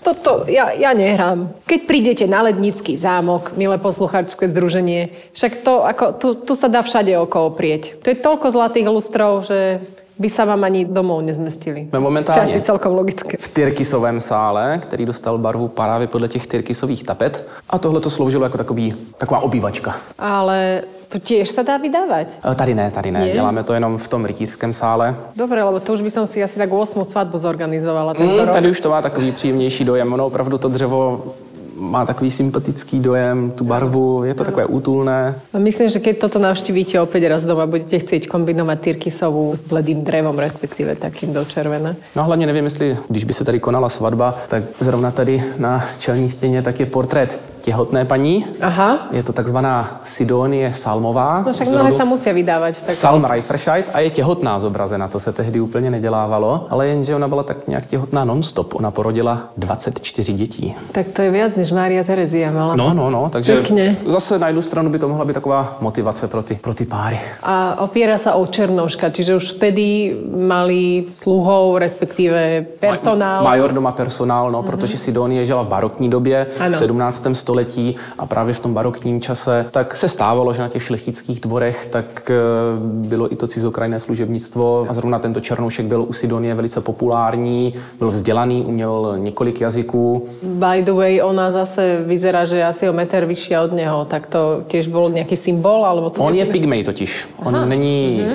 toto, 0.04 0.48
ja, 0.48 0.72
ja 0.72 0.96
nehrám. 0.96 1.52
Keď 1.68 1.80
prídete 1.84 2.26
na 2.28 2.42
Lednický 2.42 2.96
zámok, 2.98 3.52
milé 3.60 3.78
poslucháčské 3.78 4.48
združenie, 4.48 5.10
však 5.36 5.52
to, 5.68 5.84
ako, 5.84 6.06
tu, 6.16 6.28
tu 6.34 6.54
sa 6.56 6.68
dá 6.68 6.82
všade 6.82 7.12
oko 7.20 7.52
oprieť. 7.52 8.00
To 8.02 8.08
je 8.10 8.16
toľko 8.16 8.48
zlatých 8.52 8.88
lustrov, 8.88 9.44
že 9.44 9.84
by 10.18 10.30
sa 10.30 10.46
vám 10.50 10.64
ani 10.64 10.86
domov 10.86 11.22
nezmestili. 11.22 11.86
No, 11.94 12.00
To 12.00 12.02
momentálně. 12.02 12.42
je 12.42 12.48
asi 12.50 12.62
celkom 12.62 12.94
logické. 12.94 13.38
v 13.40 13.48
Tyrkisovém 13.48 14.20
sále, 14.20 14.80
který 14.82 15.06
dostal 15.06 15.38
barvu 15.38 15.68
právě 15.68 16.08
podle 16.08 16.28
těch 16.28 16.48
Tyrkisových 16.48 17.04
tapet. 17.04 17.48
A 17.70 17.78
tohle 17.78 18.00
to 18.02 18.10
sloužilo 18.10 18.44
jako 18.44 18.58
takový, 18.58 18.94
taková 19.18 19.40
obývačka. 19.40 19.96
Ale 20.20 20.82
to 21.10 21.20
tiež 21.20 21.48
sa 21.52 21.64
dá 21.64 21.78
vydávať. 21.78 22.28
E, 22.44 22.56
Tady 22.56 22.74
ne, 22.76 22.92
tady 22.92 23.12
ne. 23.12 23.20
Nie? 23.20 23.34
Děláme 23.34 23.64
to 23.64 23.74
jenom 23.74 23.98
v 23.98 24.08
tom 24.08 24.26
rytířském 24.26 24.74
sále. 24.74 25.16
Dobre, 25.36 25.64
lebo 25.64 25.80
to 25.80 25.94
už 25.94 26.02
by 26.02 26.10
som 26.10 26.26
si 26.28 26.44
asi 26.44 26.60
tak 26.60 26.72
8 26.72 27.04
svadbu 27.04 27.38
zorganizovala 27.38 28.14
tento 28.14 28.34
Mm, 28.34 28.40
rok. 28.40 28.50
tady 28.54 28.70
už 28.70 28.80
to 28.82 28.90
má 28.90 29.02
takový 29.02 29.32
příjemnější 29.32 29.84
dojem. 29.86 30.14
Ono 30.14 30.26
opravdu 30.28 30.58
to 30.58 30.68
dřevo 30.70 31.24
má 31.80 32.06
takový 32.06 32.32
sympatický 32.32 33.00
dojem, 33.00 33.52
tu 33.52 33.64
barvu, 33.64 34.24
je 34.24 34.34
to 34.34 34.44
takové 34.44 34.66
útulné. 34.66 35.36
A 35.54 35.60
myslím, 35.60 35.90
že 35.90 36.00
keď 36.00 36.18
toto 36.18 36.40
navštívite 36.42 36.98
opäť 36.98 37.30
raz 37.30 37.46
doma, 37.46 37.70
budete 37.70 38.02
chcieť 38.02 38.26
kombinovať 38.28 38.80
tyrkysovú 38.82 39.54
s 39.54 39.62
bledým 39.62 40.02
drevom, 40.02 40.34
respektíve 40.42 40.96
takým 40.98 41.34
do 41.38 41.46
červené. 41.46 41.96
No 42.18 42.24
hlavně 42.24 42.46
nevím, 42.50 42.64
jestli, 42.66 42.98
když 43.10 43.24
by 43.24 43.34
se 43.34 43.46
tady 43.46 43.60
konala 43.60 43.90
svatba, 43.90 44.36
tak 44.50 44.64
zrovna 44.82 45.12
tady 45.12 45.44
na 45.58 45.86
čelní 46.02 46.30
stěně 46.30 46.62
tak 46.62 46.80
je 46.80 46.86
portrét 46.86 47.40
těhotné 47.68 48.06
paní. 48.08 48.46
Aha. 48.62 49.12
Je 49.12 49.24
to 49.24 49.34
takzvaná 49.36 50.00
Sidonie 50.04 50.72
Salmová. 50.74 51.44
No 51.44 51.52
však 51.52 51.68
mnohé 51.68 51.92
rodu 51.92 52.00
sa 52.00 52.08
musia 52.08 52.32
vydávať. 52.32 52.80
Tak... 52.80 52.96
Salm 52.96 53.28
Reiferscheid 53.28 53.92
a 53.92 54.00
je 54.08 54.10
těhotná 54.10 54.56
zobrazena, 54.60 55.12
to 55.12 55.20
se 55.20 55.36
tehdy 55.36 55.60
úplně 55.60 55.92
nedělávalo, 55.92 56.68
ale 56.72 56.88
jenže 56.88 57.12
ona 57.16 57.28
byla 57.28 57.44
tak 57.44 57.68
nějak 57.68 57.86
těhotná 57.86 58.24
nonstop. 58.24 58.72
Ona 58.80 58.92
porodila 58.92 59.52
24 59.60 60.34
dětí. 60.34 60.76
tak 60.92 61.08
to 61.12 61.22
je 61.22 61.30
viac, 61.32 61.56
než 61.60 61.72
Mária 61.72 62.04
Terezia 62.08 62.52
mala. 62.52 62.76
No, 62.76 62.94
no, 62.94 63.10
no, 63.12 63.28
takže 63.30 63.54
Pěkně. 63.54 63.98
zase 64.08 64.40
na 64.40 64.48
jednu 64.48 64.62
stranu 64.62 64.90
by 64.90 65.00
to 65.00 65.08
mohla 65.12 65.26
být 65.26 65.34
taková 65.34 65.78
motivace 65.82 66.28
pro 66.28 66.44
ty, 66.44 66.56
pro 66.56 66.74
ty 66.74 66.86
páry. 66.88 67.20
A 67.44 67.84
opiera 67.84 68.16
sa 68.18 68.40
o 68.40 68.48
Černoška, 68.48 69.12
čiže 69.12 69.36
už 69.36 69.60
vtedy 69.60 70.16
mali 70.48 71.12
sluhov, 71.14 71.84
respektíve 71.84 72.66
personál. 72.80 73.44
Major 73.44 73.72
doma 73.76 73.92
personál, 73.92 74.52
no, 74.52 74.64
protože 74.64 74.98
Sidonie 74.98 75.46
žila 75.46 75.64
v 75.64 75.68
barokní 75.68 76.08
době, 76.10 76.48
Ano. 76.60 76.76
v 76.76 76.80
17. 76.80 77.36
století 77.36 77.57
a 78.18 78.26
právě 78.26 78.54
v 78.54 78.60
tom 78.60 78.74
barokním 78.74 79.22
čase, 79.22 79.66
tak 79.72 79.96
se 79.96 80.10
stávalo, 80.10 80.54
že 80.54 80.62
na 80.62 80.68
těch 80.68 80.84
šlechtických 80.84 81.40
dvorech 81.40 81.88
tak 81.92 82.32
eh, 82.32 82.36
bylo 82.82 83.34
i 83.34 83.36
to 83.36 83.48
cizokrajné 83.48 84.00
služebnictvo 84.00 84.86
a 84.90 84.94
zrovna 84.94 85.20
tento 85.20 85.40
Černoušek 85.40 85.86
byl 85.86 86.06
u 86.10 86.14
Sidonie 86.14 86.56
velice 86.56 86.82
populární, 86.82 87.74
byl 88.00 88.10
vzdělaný, 88.12 88.66
uměl 88.66 89.16
několik 89.18 89.62
jazyků. 89.62 90.28
By 90.44 90.84
the 90.84 90.92
way, 90.92 91.22
ona 91.24 91.52
zase 91.52 92.04
vyzerá, 92.06 92.46
že 92.46 92.58
je 92.58 92.66
asi 92.66 92.90
o 92.90 92.94
meter 92.94 93.26
vyššia 93.26 93.64
od 93.64 93.72
neho, 93.72 94.06
tak 94.06 94.28
to 94.28 94.64
tiež 94.68 94.88
bol 94.88 95.10
nejaký 95.10 95.38
symbol? 95.38 95.86
Alebo 95.86 96.10
co 96.10 96.24
On 96.24 96.36
je 96.36 96.46
pygmej 96.46 96.84
totiž. 96.84 97.28
On 97.44 97.70
není 97.70 98.26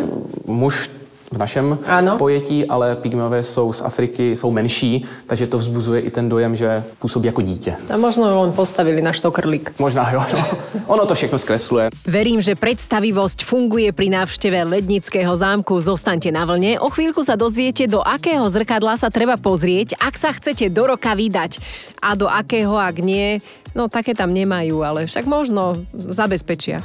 muž 0.46 1.01
v 1.32 1.38
našem 1.38 1.78
Ano. 1.86 2.16
pojetí, 2.20 2.66
ale 2.66 2.96
pygmeové 2.96 3.42
jsou 3.42 3.72
z 3.72 3.80
Afriky, 3.80 4.36
jsou 4.36 4.50
menší, 4.50 5.04
takže 5.26 5.46
to 5.46 5.58
vzbuzuje 5.58 6.00
i 6.00 6.10
ten 6.10 6.28
dojem, 6.28 6.56
že 6.56 6.84
působí 6.98 7.26
jako 7.26 7.42
dítě. 7.42 7.76
A 7.90 7.96
možno 7.96 8.42
len 8.42 8.52
postavili 8.52 9.02
na 9.02 9.12
štokrlík. 9.12 9.72
Možná 9.78 10.10
jo, 10.12 10.22
no. 10.32 10.44
Ono 10.86 11.06
to 11.06 11.14
všechno 11.14 11.38
zkresluje. 11.38 11.88
Verím, 12.06 12.40
že 12.44 12.54
predstavivosť 12.54 13.44
funguje 13.48 13.92
pri 13.96 14.12
návšteve 14.12 14.64
Lednického 14.64 15.32
zámku. 15.36 15.80
Zostaňte 15.80 16.28
na 16.28 16.44
vlne. 16.44 16.76
O 16.78 16.92
chvíľku 16.92 17.24
sa 17.24 17.36
dozviete, 17.38 17.88
do 17.88 18.04
akého 18.04 18.44
zrkadla 18.44 19.00
sa 19.00 19.08
treba 19.08 19.40
pozrieť, 19.40 19.96
ak 19.96 20.14
sa 20.20 20.30
chcete 20.36 20.68
do 20.68 20.84
roka 20.84 21.16
vydať. 21.16 21.58
A 22.04 22.12
do 22.18 22.28
akého, 22.28 22.76
ak 22.76 23.00
nie, 23.00 23.40
no 23.72 23.88
také 23.88 24.12
tam 24.12 24.36
nemajú, 24.36 24.84
ale 24.84 25.08
však 25.08 25.24
možno 25.24 25.80
zabezpečia. 25.96 26.84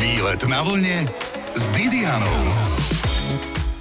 Výlet 0.00 0.40
na 0.48 0.62
vlne 0.62 1.10
s 1.58 1.64
Didianou. 1.74 2.38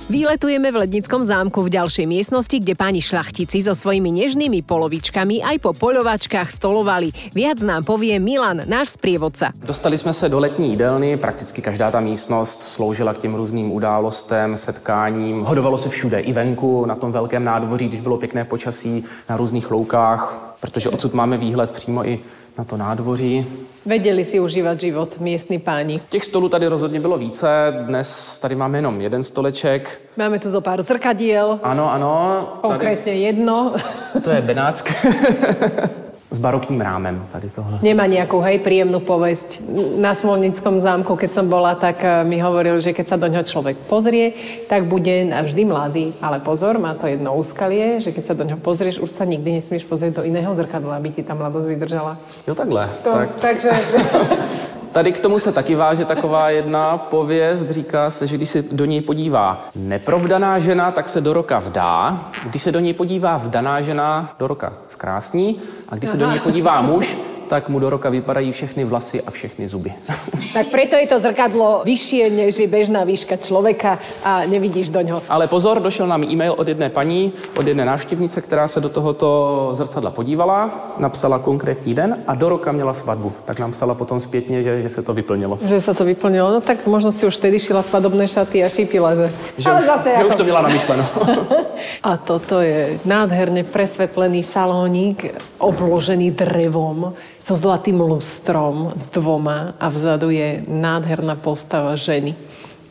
Výletujeme 0.07 0.71
v 0.71 0.87
Lednickom 0.87 1.19
zámku 1.19 1.67
v 1.67 1.75
ďalšej 1.75 2.07
miestnosti, 2.07 2.55
kde 2.63 2.79
páni 2.79 3.03
šlachtici 3.03 3.59
so 3.59 3.75
svojimi 3.75 4.15
nežnými 4.15 4.63
polovičkami 4.63 5.43
aj 5.43 5.59
po 5.59 5.75
poľovačkách 5.75 6.47
stolovali. 6.47 7.11
Viac 7.35 7.59
nám 7.59 7.83
povie 7.83 8.15
Milan, 8.15 8.63
náš 8.71 8.95
sprievodca. 8.95 9.51
Dostali 9.59 9.97
jsme 9.99 10.15
se 10.15 10.29
do 10.29 10.39
letní 10.39 10.69
jídelny, 10.69 11.17
prakticky 11.17 11.61
každá 11.61 11.91
ta 11.91 11.99
místnost 11.99 12.63
sloužila 12.63 13.13
k 13.13 13.17
těm 13.17 13.35
různým 13.35 13.71
událostem, 13.71 14.57
setkáním. 14.57 15.43
Hodovalo 15.43 15.77
se 15.77 15.89
všude, 15.89 16.19
i 16.19 16.33
venku, 16.33 16.85
na 16.85 16.95
tom 16.95 17.11
velkém 17.11 17.43
nádvoří, 17.43 17.87
když 17.87 18.01
bylo 18.01 18.17
pěkné 18.17 18.45
počasí, 18.45 19.03
na 19.29 19.37
různých 19.37 19.71
loukách, 19.71 20.55
protože 20.59 20.89
odsud 20.89 21.13
máme 21.13 21.37
výhled 21.37 21.71
přímo 21.71 22.07
i 22.07 22.19
na 22.57 22.63
to 22.63 22.77
nádvoří. 22.77 23.45
Vedeli 23.85 24.23
si 24.25 24.39
užívať 24.39 24.79
život 24.79 25.19
miestni 25.19 25.59
páni. 25.59 26.01
Těch 26.09 26.25
stolů 26.25 26.49
tady 26.49 26.67
rozhodně 26.67 26.99
bylo 26.99 27.17
více, 27.17 27.47
dnes 27.85 28.39
tady 28.39 28.55
máme 28.55 28.77
jenom 28.77 29.01
jeden 29.01 29.23
stoleček. 29.23 30.01
Máme 30.17 30.39
tu 30.39 30.49
zo 30.49 30.61
pár 30.61 30.81
zrkadiel, 30.81 31.59
Ano, 31.63 31.91
ano, 31.93 32.39
tady, 32.61 32.61
konkrétne 32.73 33.11
jedno. 33.11 33.73
to 34.23 34.29
je 34.29 34.41
Benátsk. 34.41 35.05
S 36.31 36.39
barokním 36.39 36.81
rámem 36.81 37.23
tady 37.31 37.49
tohle. 37.49 37.79
Nemá 37.79 38.03
nejakú, 38.03 38.43
hej, 38.43 38.59
príjemnú 38.59 38.99
povesť. 38.99 39.63
Na 39.95 40.11
Smolnickom 40.11 40.75
zámku, 40.83 41.15
keď 41.15 41.31
som 41.31 41.47
bola, 41.47 41.71
tak 41.79 42.03
eh, 42.03 42.27
mi 42.27 42.35
hovoril, 42.43 42.83
že 42.83 42.91
keď 42.91 43.05
sa 43.07 43.15
do 43.15 43.31
ňoho 43.31 43.47
človek 43.47 43.79
pozrie, 43.87 44.35
tak 44.67 44.91
bude 44.91 45.23
navždy 45.23 45.63
mladý. 45.63 46.05
Ale 46.19 46.43
pozor, 46.43 46.83
má 46.83 46.99
to 46.99 47.07
jedno 47.07 47.31
úskalie, 47.31 48.03
že 48.03 48.11
keď 48.11 48.23
sa 48.27 48.35
do 48.35 48.43
ňoho 48.43 48.59
pozrieš, 48.59 48.99
už 48.99 49.07
sa 49.07 49.23
nikdy 49.23 49.63
nesmieš 49.63 49.87
pozrieť 49.87 50.19
do 50.19 50.23
iného 50.27 50.51
zrkadla, 50.51 50.99
aby 50.99 51.15
ti 51.15 51.23
tá 51.23 51.31
mladosť 51.31 51.67
vydržala. 51.71 52.19
Jo, 52.43 52.51
takhle. 52.51 52.91
To, 53.07 53.11
Tak. 53.15 53.29
Takže 53.39 53.71
Tady 54.91 55.11
k 55.11 55.19
tomu 55.19 55.39
se 55.39 55.51
taky 55.51 55.75
váže 55.75 56.05
taková 56.05 56.49
jedna 56.49 56.97
pověst. 56.97 57.69
Říká 57.69 58.09
se, 58.09 58.27
že 58.27 58.37
když 58.37 58.49
se 58.49 58.61
do 58.61 58.85
něj 58.85 59.01
podívá 59.01 59.65
neprovdaná 59.75 60.59
žena, 60.59 60.91
tak 60.91 61.09
se 61.09 61.21
do 61.21 61.33
roka 61.33 61.59
vdá. 61.59 62.19
Když 62.43 62.61
se 62.61 62.71
do 62.71 62.79
něj 62.79 62.93
podívá 62.93 63.37
vdaná 63.37 63.81
žena, 63.81 64.35
do 64.39 64.47
roka 64.47 64.73
zkrásní. 64.89 65.61
A 65.89 65.95
když 65.95 66.09
se 66.09 66.17
do 66.17 66.29
něj 66.29 66.39
podívá 66.39 66.81
muž, 66.81 67.17
tak 67.49 67.69
mu 67.69 67.79
do 67.79 67.89
roka 67.89 68.09
vypadají 68.09 68.51
všechny 68.51 68.83
vlasy 68.83 69.21
a 69.21 69.31
všechny 69.31 69.67
zuby. 69.67 69.93
tak 70.53 70.67
preto 70.67 70.95
je 70.95 71.07
to 71.07 71.19
zrkadlo 71.19 71.81
vyššie, 71.85 72.29
než 72.29 72.59
je 72.59 72.67
bežná 72.67 73.03
výška 73.03 73.37
človeka 73.37 73.99
a 74.23 74.45
nevidíš 74.45 74.89
do 74.89 75.01
ňoho. 75.01 75.21
Ale 75.29 75.47
pozor, 75.47 75.79
došel 75.79 76.07
nám 76.07 76.23
e-mail 76.23 76.53
od 76.57 76.67
jedné 76.67 76.89
paní, 76.89 77.33
od 77.57 77.67
jedné 77.67 77.85
návštěvnice, 77.85 78.41
která 78.41 78.67
se 78.67 78.79
do 78.79 78.89
tohoto 78.89 79.69
zrcadla 79.71 80.11
podívala, 80.11 80.91
napsala 80.97 81.39
konkrétní 81.39 81.93
den 81.93 82.17
a 82.27 82.35
do 82.35 82.49
roka 82.49 82.71
měla 82.71 82.93
svatbu. 82.93 83.33
Tak 83.45 83.59
nám 83.59 83.71
psala 83.71 83.95
potom 83.95 84.19
zpětně, 84.19 84.63
že, 84.63 84.81
že 84.81 84.89
se 84.89 85.01
to 85.01 85.13
vyplnilo. 85.13 85.59
Že 85.65 85.81
sa 85.81 85.93
to 85.93 86.05
vyplnilo. 86.05 86.51
No 86.51 86.61
tak 86.61 86.87
možno 86.87 87.11
si 87.11 87.25
už 87.25 87.37
vtedy 87.37 87.59
šila 87.59 87.81
svadobné 87.81 88.27
šaty 88.27 88.63
a 88.63 88.69
šípila, 88.69 89.15
že... 89.15 89.27
Že, 89.57 89.69
Ale 89.69 89.79
už, 89.79 89.85
zase 89.85 90.09
že 90.09 90.15
ako- 90.17 90.27
už 90.27 90.35
to 90.35 90.43
měla 90.43 90.61
namyšleno. 90.61 91.03
A 92.03 92.17
toto 92.17 92.61
je 92.61 92.99
nádherne 93.05 93.63
presvetlený 93.63 94.43
salónik, 94.43 95.33
obložený 95.57 96.31
drevom, 96.31 97.13
so 97.39 97.57
zlatým 97.59 98.01
lustrom, 98.01 98.93
s 98.95 99.07
dvoma 99.07 99.73
a 99.79 99.89
vzadu 99.89 100.29
je 100.29 100.63
nádherná 100.67 101.35
postava 101.35 101.95
ženy. 101.95 102.35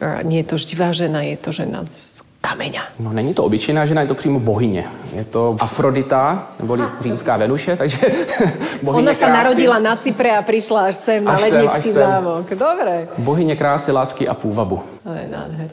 A 0.01 0.23
nie 0.23 0.45
je 0.45 0.45
to 0.45 0.57
živá 0.59 0.93
žena, 0.93 1.23
je 1.25 1.37
to 1.37 1.53
žena 1.53 1.81
z 1.89 2.27
kameňa. 2.41 2.83
No 3.01 3.13
není 3.13 3.35
to 3.35 3.45
obyčejná 3.45 3.87
žena, 3.87 4.01
je 4.01 4.09
to 4.09 4.15
přímo 4.15 4.41
bohyně. 4.41 4.85
Je 5.13 5.25
to 5.25 5.57
Afrodita, 5.61 6.47
neboli 6.61 6.85
římská 7.01 7.37
Venuše, 7.37 7.77
takže 7.77 7.99
bohyně 8.83 9.09
Ona 9.09 9.15
krásy, 9.15 9.33
narodila 9.33 9.79
na 9.79 9.97
Cypre 9.97 10.37
a 10.37 10.43
prišla 10.43 10.81
až 10.81 10.97
sem 10.97 11.25
na 11.25 11.33
Až 11.33 11.41
sem, 11.41 11.53
Lednický 11.53 11.79
až 11.79 11.85
sem. 11.85 11.93
zámok. 11.93 12.51
Dobre. 12.51 13.09
Bohyně 13.19 13.57
krásy, 13.57 13.93
lásky 13.93 14.29
a 14.29 14.35
půvabu. 14.35 14.83
Je. 15.15 15.29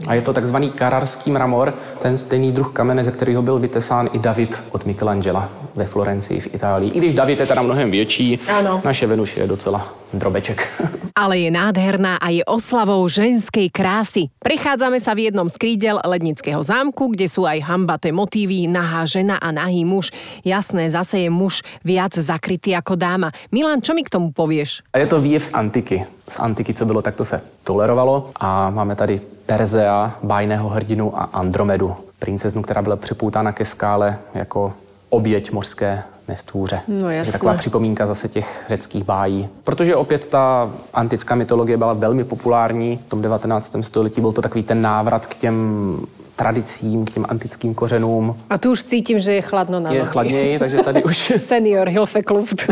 A 0.07 0.13
je 0.13 0.21
to 0.21 0.33
takzvaný 0.33 0.71
kararský 0.71 1.31
mramor, 1.31 1.73
ten 1.99 2.17
stejný 2.17 2.51
druh 2.51 2.73
kamene, 2.73 3.03
ze 3.03 3.11
kterého 3.11 3.41
byl 3.41 3.59
vytesán 3.59 4.09
i 4.13 4.19
David 4.19 4.61
od 4.71 4.85
Michelangela 4.85 5.49
ve 5.75 5.85
Florencii 5.85 6.39
v 6.39 6.55
Itálii. 6.55 6.89
I 6.91 6.97
když 6.97 7.13
David 7.13 7.39
je 7.39 7.45
teda 7.45 7.61
mnohem 7.61 7.91
větší, 7.91 8.39
Ano. 8.57 8.81
naše 8.85 9.07
Venuše 9.07 9.39
je 9.39 9.47
docela 9.47 9.87
drobeček. 10.13 10.67
ale 11.15 11.37
je 11.39 11.51
nádherná 11.51 12.17
a 12.17 12.29
je 12.29 12.45
oslavou 12.45 13.05
ženskej 13.07 13.69
krásy. 13.69 14.33
Prechádzame 14.41 14.97
sa 14.97 15.13
v 15.13 15.29
jednom 15.29 15.45
z 15.49 15.57
krídel 15.61 16.01
Lednického 16.01 16.61
zámku, 16.65 17.13
kde 17.13 17.29
sú 17.29 17.45
aj 17.45 17.61
hambaté 17.65 18.09
motívy, 18.09 18.65
nahá 18.65 19.05
žena 19.05 19.37
a 19.37 19.53
nahý 19.53 19.85
muž. 19.85 20.09
Jasné, 20.41 20.89
zase 20.89 21.25
je 21.25 21.29
muž 21.29 21.61
viac 21.85 22.17
zakrytý 22.17 22.73
ako 22.73 22.97
dáma. 22.97 23.29
Milan, 23.53 23.81
čo 23.81 23.93
mi 23.93 24.01
k 24.01 24.09
tomu 24.09 24.33
povieš? 24.33 24.81
A 24.93 24.97
je 24.97 25.07
to 25.07 25.21
výjev 25.21 25.45
z 25.45 25.53
antiky. 25.53 25.97
Z 26.29 26.39
antiky, 26.39 26.73
co 26.73 26.85
bylo, 26.85 27.01
tak 27.01 27.15
to 27.15 27.25
se 27.25 27.41
tolerovalo. 27.63 28.29
A 28.39 28.69
máme 28.69 28.95
tady 28.95 29.21
Perzea, 29.45 30.17
bájného 30.23 30.69
hrdinu 30.69 31.13
a 31.19 31.23
Andromedu, 31.33 31.95
princeznu, 32.19 32.61
která 32.61 32.81
byla 32.81 32.95
připoutána 32.95 33.51
ke 33.51 33.65
skále 33.65 34.17
jako 34.33 34.73
oběť 35.13 35.51
mořské 35.51 36.03
nestvůře. 36.27 36.79
No, 36.87 37.09
Je 37.09 37.17
jasné. 37.17 37.31
taková 37.31 37.53
připomínka 37.53 38.05
zase 38.05 38.29
těch 38.29 38.65
řeckých 38.69 39.03
bájí. 39.03 39.49
Protože 39.63 39.95
opět 39.95 40.27
ta 40.27 40.71
antická 40.93 41.35
mytologie 41.35 41.77
byla 41.77 41.93
velmi 41.93 42.23
populární. 42.23 42.97
V 43.07 43.09
tom 43.09 43.21
19. 43.21 43.75
století 43.81 44.21
byl 44.21 44.31
to 44.31 44.41
takový 44.41 44.63
ten 44.63 44.81
návrat 44.81 45.25
k 45.25 45.35
těm 45.35 45.97
tradicím, 46.35 47.05
k 47.05 47.11
těm 47.11 47.25
antickým 47.29 47.73
kořenům. 47.73 48.35
A 48.49 48.57
tu 48.57 48.71
už 48.71 48.83
cítim, 48.83 49.19
že 49.19 49.33
je 49.33 49.41
chladno 49.41 49.79
na 49.79 49.91
Je 49.91 49.99
nohy. 49.99 50.11
chladněji, 50.11 50.59
takže 50.59 50.77
tady 50.77 51.03
už 51.03 51.17
Senior 51.37 51.89
Hilfekluft. 51.89 52.63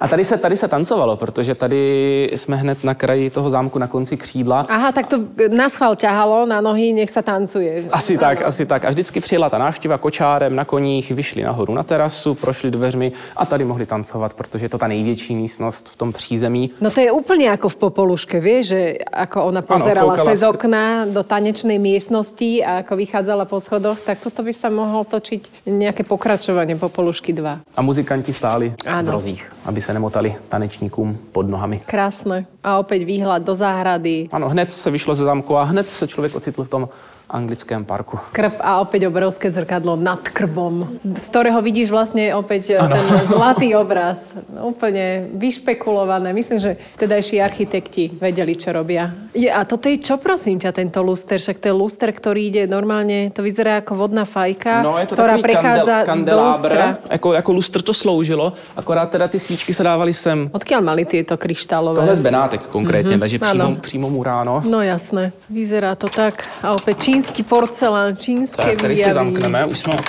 A 0.00 0.08
tady 0.08 0.24
se, 0.24 0.36
tady 0.38 0.56
se 0.56 0.68
tancovalo, 0.68 1.16
protože 1.16 1.54
tady 1.54 2.30
jsme 2.34 2.56
hned 2.56 2.84
na 2.84 2.94
kraji 2.94 3.30
toho 3.30 3.50
zámku 3.50 3.78
na 3.78 3.86
konci 3.86 4.16
křídla. 4.16 4.66
Aha, 4.68 4.92
tak 4.92 5.06
to 5.06 5.16
na 5.56 5.68
schvál 5.68 5.96
ťahalo 5.96 6.46
na 6.46 6.60
nohy, 6.60 6.92
nech 6.92 7.10
sa 7.10 7.22
tancuje. 7.22 7.86
Asi 7.92 8.18
tak, 8.18 8.42
asi 8.42 8.66
tak. 8.66 8.84
A 8.84 8.90
vždycky 8.90 9.20
přijela 9.20 9.50
ta 9.50 9.58
návštěva 9.58 9.98
kočárem 9.98 10.56
na 10.56 10.64
koních, 10.64 11.10
vyšli 11.10 11.42
nahoru 11.42 11.74
na 11.74 11.82
terasu, 11.82 12.34
prošli 12.34 12.70
dveřmi 12.70 13.12
a 13.36 13.46
tady 13.46 13.64
mohli 13.64 13.86
tancovat, 13.86 14.34
protože 14.34 14.64
je 14.64 14.68
to 14.68 14.78
ta 14.78 14.86
největší 14.86 15.34
místnost 15.34 15.88
v 15.88 15.96
tom 15.96 16.12
přízemí. 16.12 16.70
No 16.80 16.90
to 16.90 17.00
je 17.00 17.10
úplne 17.14 17.46
ako 17.54 17.68
v 17.70 17.76
Popoluške, 17.76 18.42
vieš, 18.42 18.62
že 18.74 18.80
ako 19.06 19.54
ona 19.54 19.62
pozerala 19.62 20.18
koukala 20.18 20.26
cez 20.34 20.42
okna 20.42 21.06
do 21.06 21.22
tanečnej 21.22 21.78
miestnosti 21.78 22.41
ští 22.42 22.58
a 22.66 22.82
ako 22.82 22.98
vychádzala 22.98 23.46
po 23.46 23.62
schodoch, 23.62 24.02
tak 24.02 24.18
toto 24.18 24.42
by 24.42 24.50
sa 24.50 24.66
mohlo 24.66 25.06
točiť 25.06 25.62
nejaké 25.70 26.02
pokračovanie 26.02 26.74
po 26.74 26.90
Polušky 26.90 27.30
2. 27.30 27.78
A 27.78 27.80
muzikanti 27.86 28.34
stáli 28.34 28.74
Ano. 28.82 29.06
v 29.06 29.10
rozích, 29.14 29.42
aby 29.62 29.78
se 29.78 29.94
nemotali 29.94 30.34
tanečníkům 30.50 31.30
pod 31.30 31.46
nohami. 31.46 31.86
Krásne. 31.86 32.50
A 32.66 32.82
opäť 32.82 33.06
výhľad 33.06 33.46
do 33.46 33.54
záhrady, 33.54 34.26
Ano, 34.34 34.50
hned 34.50 34.70
se 34.74 34.90
vyšlo 34.90 35.14
ze 35.14 35.24
zámku 35.24 35.54
a 35.56 35.62
hned 35.62 35.86
se 35.86 36.08
člověk 36.08 36.34
ocitl 36.34 36.64
v 36.64 36.68
tom 36.68 36.88
anglickém 37.32 37.84
parku. 37.84 38.20
krb 38.32 38.60
a 38.60 38.80
opäť 38.84 39.08
obrovské 39.08 39.48
zrkadlo 39.50 39.96
nad 39.96 40.20
krbom, 40.20 41.00
z 41.00 41.26
ktorého 41.32 41.64
vidíš 41.64 41.88
vlastne 41.88 42.36
opäť 42.36 42.76
ano. 42.76 42.92
ten 42.92 43.08
zlatý 43.32 43.72
obraz. 43.74 44.36
Úplne 44.52 45.32
vyšpekulované. 45.34 46.36
Myslím, 46.36 46.60
že 46.60 46.76
vtedajší 47.00 47.40
architekti 47.40 48.12
vedeli, 48.20 48.52
čo 48.52 48.76
robia. 48.76 49.10
Je, 49.32 49.48
a 49.48 49.64
toto 49.64 49.88
je 49.88 49.96
čo, 49.96 50.20
prosím 50.20 50.60
ťa, 50.60 50.76
tento 50.76 51.00
luster? 51.00 51.40
Však 51.40 51.58
to 51.58 51.72
je 51.72 51.74
luster, 51.74 52.12
ktorý 52.12 52.52
ide 52.52 52.62
normálne, 52.68 53.32
to 53.32 53.40
vyzerá 53.40 53.80
ako 53.80 53.96
vodná 53.96 54.28
fajka, 54.28 54.84
No, 54.84 54.98
je 55.00 55.06
to 55.08 55.14
ktorá 55.16 55.40
prechádza 55.40 56.04
kandel, 56.04 56.36
do 56.36 56.44
lustra. 56.52 56.98
jako, 57.10 57.32
jako 57.32 57.52
lustr 57.52 57.82
to 57.82 57.94
sloužilo, 57.94 58.52
akorát 58.76 59.10
teda 59.10 59.28
ty 59.28 59.38
svíčky 59.40 59.74
se 59.74 59.82
dávaly 59.82 60.12
sem. 60.14 60.50
Odkiaľ 60.52 60.80
mali 60.84 61.04
tieto 61.04 61.36
kryštálové? 61.36 61.96
Tohle 61.96 62.16
z 62.16 62.20
Benátek 62.20 62.60
konkrétně, 62.68 63.16
mm-hmm. 63.16 63.20
takže 63.20 63.38
přímo, 63.38 63.76
přímo 63.80 64.10
muráno. 64.10 64.62
No 64.68 64.82
jasné, 64.82 65.32
vyzerá 65.50 65.94
to 65.94 66.08
tak. 66.08 66.44
A 66.62 66.72
opäť 66.76 66.98
čínsky 67.22 67.42
porcelán, 67.46 68.16
čínske 68.18 68.62
Tak, 68.62 68.80
tady 68.82 68.96
si 68.96 69.06
výjavy. 69.06 69.12
zamkneme, 69.14 69.64
už 69.66 69.78
jsme 69.78 69.92
ho 69.94 70.00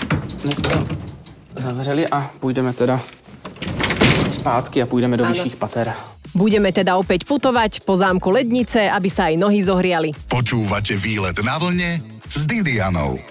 dneska 0.44 0.86
zavřeli 1.56 2.08
a 2.08 2.32
půjdeme 2.40 2.74
teda 2.74 3.02
zpátky 4.30 4.82
a 4.82 4.86
půjdeme 4.86 5.18
do 5.18 5.24
Ano. 5.24 5.34
vyšších 5.34 5.56
pater. 5.56 5.94
Budeme 6.34 6.74
teda 6.74 6.98
opäť 6.98 7.30
putovať 7.30 7.86
po 7.86 7.94
zámku 7.94 8.34
Lednice, 8.34 8.90
aby 8.90 9.06
sa 9.06 9.30
aj 9.30 9.38
nohy 9.38 9.62
zohriali. 9.62 10.10
Počúvate 10.26 10.98
výlet 10.98 11.38
na 11.46 11.62
vlne 11.62 12.02
s 12.26 12.50
Didianou. 12.50 13.22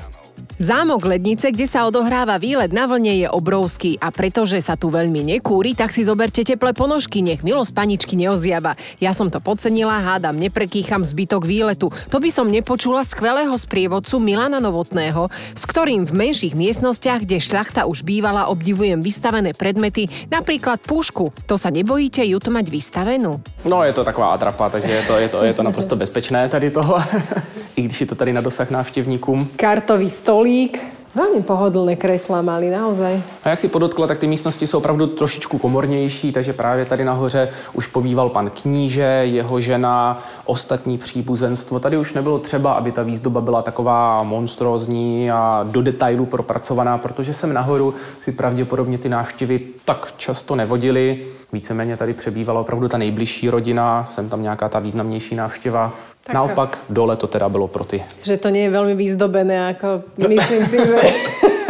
Zámok 0.62 1.10
Lednice, 1.10 1.50
kde 1.50 1.66
sa 1.66 1.90
odohráva 1.90 2.38
výlet 2.38 2.70
na 2.70 2.86
vlne, 2.86 3.18
je 3.18 3.26
obrovský 3.26 3.98
a 3.98 4.14
pretože 4.14 4.62
sa 4.62 4.78
tu 4.78 4.94
veľmi 4.94 5.34
nekúri, 5.34 5.74
tak 5.74 5.90
si 5.90 6.06
zoberte 6.06 6.46
teplé 6.46 6.70
ponožky, 6.70 7.18
nech 7.18 7.42
milosť 7.42 7.74
paničky 7.74 8.14
neoziaba. 8.14 8.78
Ja 9.02 9.10
som 9.10 9.26
to 9.26 9.42
podcenila, 9.42 9.98
hádam, 9.98 10.38
neprekýcham 10.38 11.02
zbytok 11.02 11.50
výletu. 11.50 11.90
To 12.14 12.22
by 12.22 12.30
som 12.30 12.46
nepočula 12.46 13.02
skvelého 13.02 13.50
sprievodcu 13.58 14.22
Milana 14.22 14.62
Novotného, 14.62 15.34
s 15.58 15.66
ktorým 15.66 16.06
v 16.06 16.30
menších 16.30 16.54
miestnostiach, 16.54 17.26
kde 17.26 17.42
šľachta 17.42 17.90
už 17.90 18.06
bývala, 18.06 18.46
obdivujem 18.46 19.02
vystavené 19.02 19.58
predmety, 19.58 20.06
napríklad 20.30 20.78
pušku. 20.78 21.34
To 21.50 21.58
sa 21.58 21.74
nebojíte 21.74 22.22
ju 22.22 22.38
tu 22.38 22.54
mať 22.54 22.70
vystavenú? 22.70 23.42
No, 23.66 23.82
je 23.82 23.90
to 23.90 24.06
taková 24.06 24.38
atrapa, 24.38 24.70
takže 24.70 24.94
je 24.94 25.02
to, 25.10 25.14
je 25.18 25.26
to, 25.26 25.38
je 25.42 25.54
to 25.58 25.62
naprosto 25.66 25.98
bezpečné 25.98 26.46
tady 26.46 26.70
toho. 26.70 27.02
I 27.76 27.82
když 27.82 28.00
je 28.00 28.06
to 28.06 28.14
tady 28.14 28.32
na 28.32 28.40
dosah 28.40 28.70
návštěvníkům. 28.70 29.48
Kartový 29.56 30.10
stolík. 30.10 30.78
Veľmi 31.12 31.44
pohodlné 31.44 32.00
kreslá 32.00 32.40
mali, 32.40 32.72
naozaj. 32.72 33.20
A 33.44 33.48
jak 33.48 33.58
si 33.58 33.68
podotkla, 33.68 34.06
tak 34.06 34.18
ty 34.18 34.26
místnosti 34.26 34.66
jsou 34.66 34.78
opravdu 34.78 35.06
trošičku 35.06 35.58
komornější, 35.58 36.32
takže 36.32 36.52
právě 36.52 36.84
tady 36.84 37.04
nahoře 37.04 37.48
už 37.72 37.86
pobýval 37.86 38.28
pan 38.28 38.50
kníže, 38.50 39.20
jeho 39.24 39.60
žena, 39.60 40.22
ostatní 40.44 40.98
příbuzenstvo. 40.98 41.80
Tady 41.80 41.96
už 41.96 42.12
nebylo 42.12 42.38
třeba, 42.38 42.72
aby 42.72 42.92
ta 42.92 43.02
výzdoba 43.02 43.40
byla 43.40 43.62
taková 43.62 44.22
monstrózní 44.22 45.30
a 45.30 45.66
do 45.70 45.82
detailu 45.82 46.26
propracovaná, 46.26 46.98
protože 46.98 47.34
sem 47.34 47.52
nahoru 47.52 47.94
si 48.20 48.32
pravděpodobně 48.32 48.98
ty 48.98 49.08
návštěvy 49.08 49.60
tak 49.84 50.14
často 50.16 50.56
nevodily. 50.56 51.24
Víceméně 51.52 51.96
tady 51.96 52.12
přebývala 52.12 52.60
opravdu 52.60 52.88
ta 52.88 52.98
nejbližší 52.98 53.50
rodina, 53.50 54.04
sem 54.04 54.28
tam 54.28 54.42
nějaká 54.42 54.68
ta 54.68 54.78
významnější 54.78 55.34
návštěva. 55.34 55.92
Tak- 56.22 56.34
Naopak 56.34 56.78
dole 56.88 57.16
to 57.16 57.26
teda 57.26 57.48
bylo 57.48 57.68
pro 57.68 57.84
ty 57.84 58.02
Že 58.22 58.36
to 58.36 58.48
nie 58.54 58.62
je 58.62 58.70
veľmi 58.70 58.94
vyzdobené, 58.94 59.74
ako 59.74 60.06
myslím 60.22 60.62
si, 60.70 60.78
že 60.78 60.94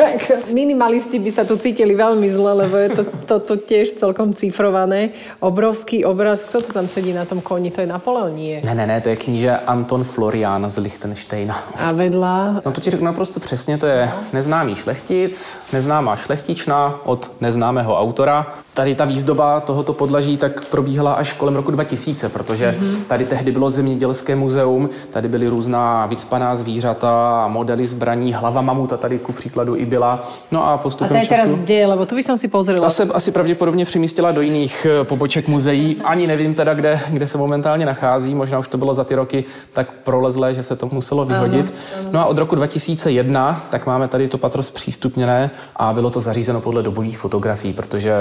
ako 0.03 0.33
minimalisti 0.61 1.17
by 1.17 1.31
sa 1.33 1.49
tu 1.49 1.57
cítili 1.57 1.97
veľmi 1.97 2.29
zle, 2.29 2.53
lebo 2.61 2.77
je 2.77 2.89
to, 2.93 3.03
to, 3.25 3.37
to 3.41 3.55
tiež 3.57 3.97
celkom 3.97 4.37
cifrované. 4.37 5.17
Obrovský 5.41 6.05
obraz, 6.05 6.45
kto 6.45 6.61
to 6.61 6.71
tam 6.73 6.85
sedí 6.89 7.13
na 7.17 7.25
tom 7.25 7.41
koni? 7.41 7.71
To 7.73 7.81
je 7.81 7.87
Napoleon, 7.89 8.35
nie? 8.37 8.61
Ne, 8.61 8.75
ne, 8.75 8.85
ne, 8.87 9.01
to 9.01 9.09
je 9.09 9.17
kníže 9.17 9.57
Anton 9.65 10.05
Florian 10.05 10.69
z 10.69 10.79
Lichtensteina. 10.85 11.57
A 11.81 11.93
vedľa... 11.97 12.61
No 12.65 12.73
to 12.73 12.81
ti 12.81 12.91
řeknu 12.91 13.07
naprosto 13.07 13.41
přesně, 13.41 13.79
to 13.79 13.87
je 13.87 14.11
neznámý 14.33 14.77
šlechtic, 14.77 15.61
neznámá 15.73 16.17
šlechtična 16.17 17.01
od 17.05 17.31
neznámého 17.41 17.97
autora. 17.99 18.53
Tady 18.75 18.95
ta 18.95 19.05
výzdoba 19.05 19.61
tohoto 19.61 19.93
podlaží 19.93 20.37
tak 20.37 20.65
probíhala 20.65 21.13
až 21.13 21.33
kolem 21.33 21.57
roku 21.57 21.71
2000, 21.71 22.29
protože 22.29 22.79
tady 23.07 23.25
tehdy 23.25 23.53
bylo 23.53 23.71
zemědělské 23.71 24.37
muzeum, 24.37 24.89
tady 25.11 25.29
byly 25.29 25.49
různá 25.49 26.07
vycpaná 26.07 26.57
zvířata, 26.57 27.45
modely 27.49 27.87
zbraní, 27.87 28.33
hlava 28.33 28.61
mamuta 28.63 28.97
tady 28.97 29.19
ku 29.19 29.33
příkladu 29.33 29.77
i 29.77 29.85
byla. 29.87 30.29
No 30.51 30.67
a 30.67 30.73
A 30.73 30.79
postupem 30.79 31.09
to 31.09 31.23
je 31.23 31.29
teraz 31.29 31.51
času... 31.51 31.63
kde? 31.63 31.87
Lebo 31.87 32.07
tu 32.07 32.15
by 32.15 32.23
som 32.23 32.39
si 32.39 32.49
pozrela. 32.49 32.81
Ta 32.81 32.91
se 32.91 33.05
asi 33.05 33.31
pravděpodobně 33.33 33.85
přemístila 33.85 34.33
do 34.33 34.41
jiných 34.41 34.87
eh, 34.91 35.05
poboček 35.05 35.49
muzeí. 35.49 35.97
Ani 36.05 36.27
nevím 36.27 36.55
teda, 36.55 36.75
kde, 36.75 37.01
kde 37.11 37.27
se 37.29 37.39
momentálně 37.39 37.87
nachází. 37.87 38.35
Možná 38.35 38.59
už 38.59 38.69
to 38.69 38.79
bylo 38.79 38.95
za 38.95 39.05
ty 39.05 39.15
roky 39.15 39.45
tak 39.73 39.93
prolezlé, 39.93 40.55
že 40.55 40.63
se 40.63 40.77
to 40.77 40.89
muselo 40.93 41.25
vyhodit. 41.25 41.75
No 42.11 42.21
a 42.21 42.25
od 42.25 42.39
roku 42.39 42.55
2001 42.55 43.67
tak 43.71 43.87
máme 43.87 44.09
tady 44.09 44.29
to 44.29 44.39
patro 44.39 44.63
zpřístupněné 44.63 45.51
a 45.77 45.93
bylo 45.93 46.11
to 46.11 46.21
zařízeno 46.21 46.61
podle 46.61 46.83
dobových 46.83 47.19
fotografií, 47.19 47.73
protože 47.73 48.13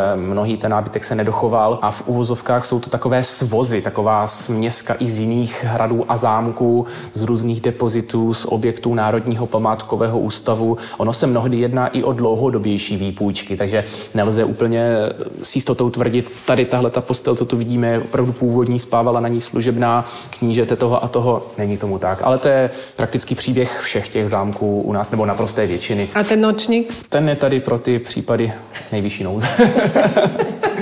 mnohý 0.41 0.57
ten 0.57 0.71
nábytek 0.71 1.03
se 1.03 1.15
nedochoval 1.15 1.79
a 1.81 1.91
v 1.91 2.03
úvozovkách 2.07 2.65
jsou 2.65 2.79
to 2.79 2.89
takové 2.89 3.23
svozy, 3.23 3.81
taková 3.81 4.27
směska 4.27 4.95
i 4.99 5.09
z 5.09 5.19
jiných 5.19 5.63
hradů 5.67 6.05
a 6.07 6.17
zámků, 6.17 6.85
z 7.13 7.21
různých 7.21 7.61
depozitů, 7.61 8.33
z 8.33 8.45
objektů 8.45 8.93
Národního 8.93 9.47
památkového 9.47 10.19
ústavu. 10.19 10.77
Ono 10.97 11.13
se 11.13 11.27
mnohdy 11.27 11.57
jedná 11.57 11.87
i 11.87 12.03
o 12.03 12.13
dlouhodobější 12.13 12.97
výpůjčky, 12.97 13.57
takže 13.57 13.83
nelze 14.13 14.43
úplně 14.43 14.95
s 15.41 15.55
jistotou 15.55 15.89
tvrdit, 15.89 16.33
tady 16.45 16.65
tahle 16.65 16.89
ta 16.89 17.01
postel, 17.01 17.35
co 17.35 17.45
tu 17.45 17.57
vidíme, 17.57 17.87
je 17.87 17.99
opravdu 17.99 18.33
původní, 18.33 18.79
spávala 18.79 19.19
na 19.19 19.27
ní 19.27 19.41
služebná 19.41 20.05
knížete 20.29 20.75
toho 20.75 21.03
a 21.03 21.07
toho. 21.07 21.45
Není 21.57 21.77
tomu 21.77 21.99
tak, 21.99 22.19
ale 22.23 22.37
to 22.37 22.47
je 22.47 22.69
prakticky 22.95 23.35
příběh 23.35 23.79
všech 23.81 24.09
těch 24.09 24.29
zámků 24.29 24.81
u 24.81 24.93
nás, 24.93 25.11
nebo 25.11 25.25
naprosté 25.25 25.67
většiny. 25.67 26.09
A 26.15 26.23
ten 26.23 26.41
nočník? 26.41 26.93
Ten 27.09 27.29
je 27.29 27.35
tady 27.35 27.59
pro 27.59 27.77
ty 27.77 27.99
případy 27.99 28.53
nejvyšší 28.91 29.23
nouze. 29.23 29.47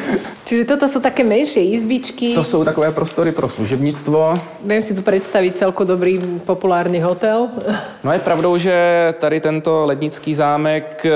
Čiže 0.48 0.66
toto 0.66 0.88
sú 0.88 1.00
také 1.00 1.24
menšie 1.24 1.64
izbičky. 1.76 2.34
to 2.34 2.44
jsou 2.44 2.64
takové 2.64 2.92
prostory 2.92 3.32
pro 3.32 3.50
služebnictvo. 3.50 4.40
Viem 4.66 4.82
si 4.82 4.94
tu 4.96 5.02
predstaviť 5.02 5.56
celku 5.56 5.84
dobrý 5.84 6.20
populárny 6.46 7.00
hotel. 7.00 7.50
No 8.04 8.12
je 8.12 8.20
pravdou, 8.20 8.58
že 8.58 8.74
tady 9.20 9.40
tento 9.40 9.86
lednický 9.86 10.34
zámek 10.34 11.06
eh, 11.06 11.12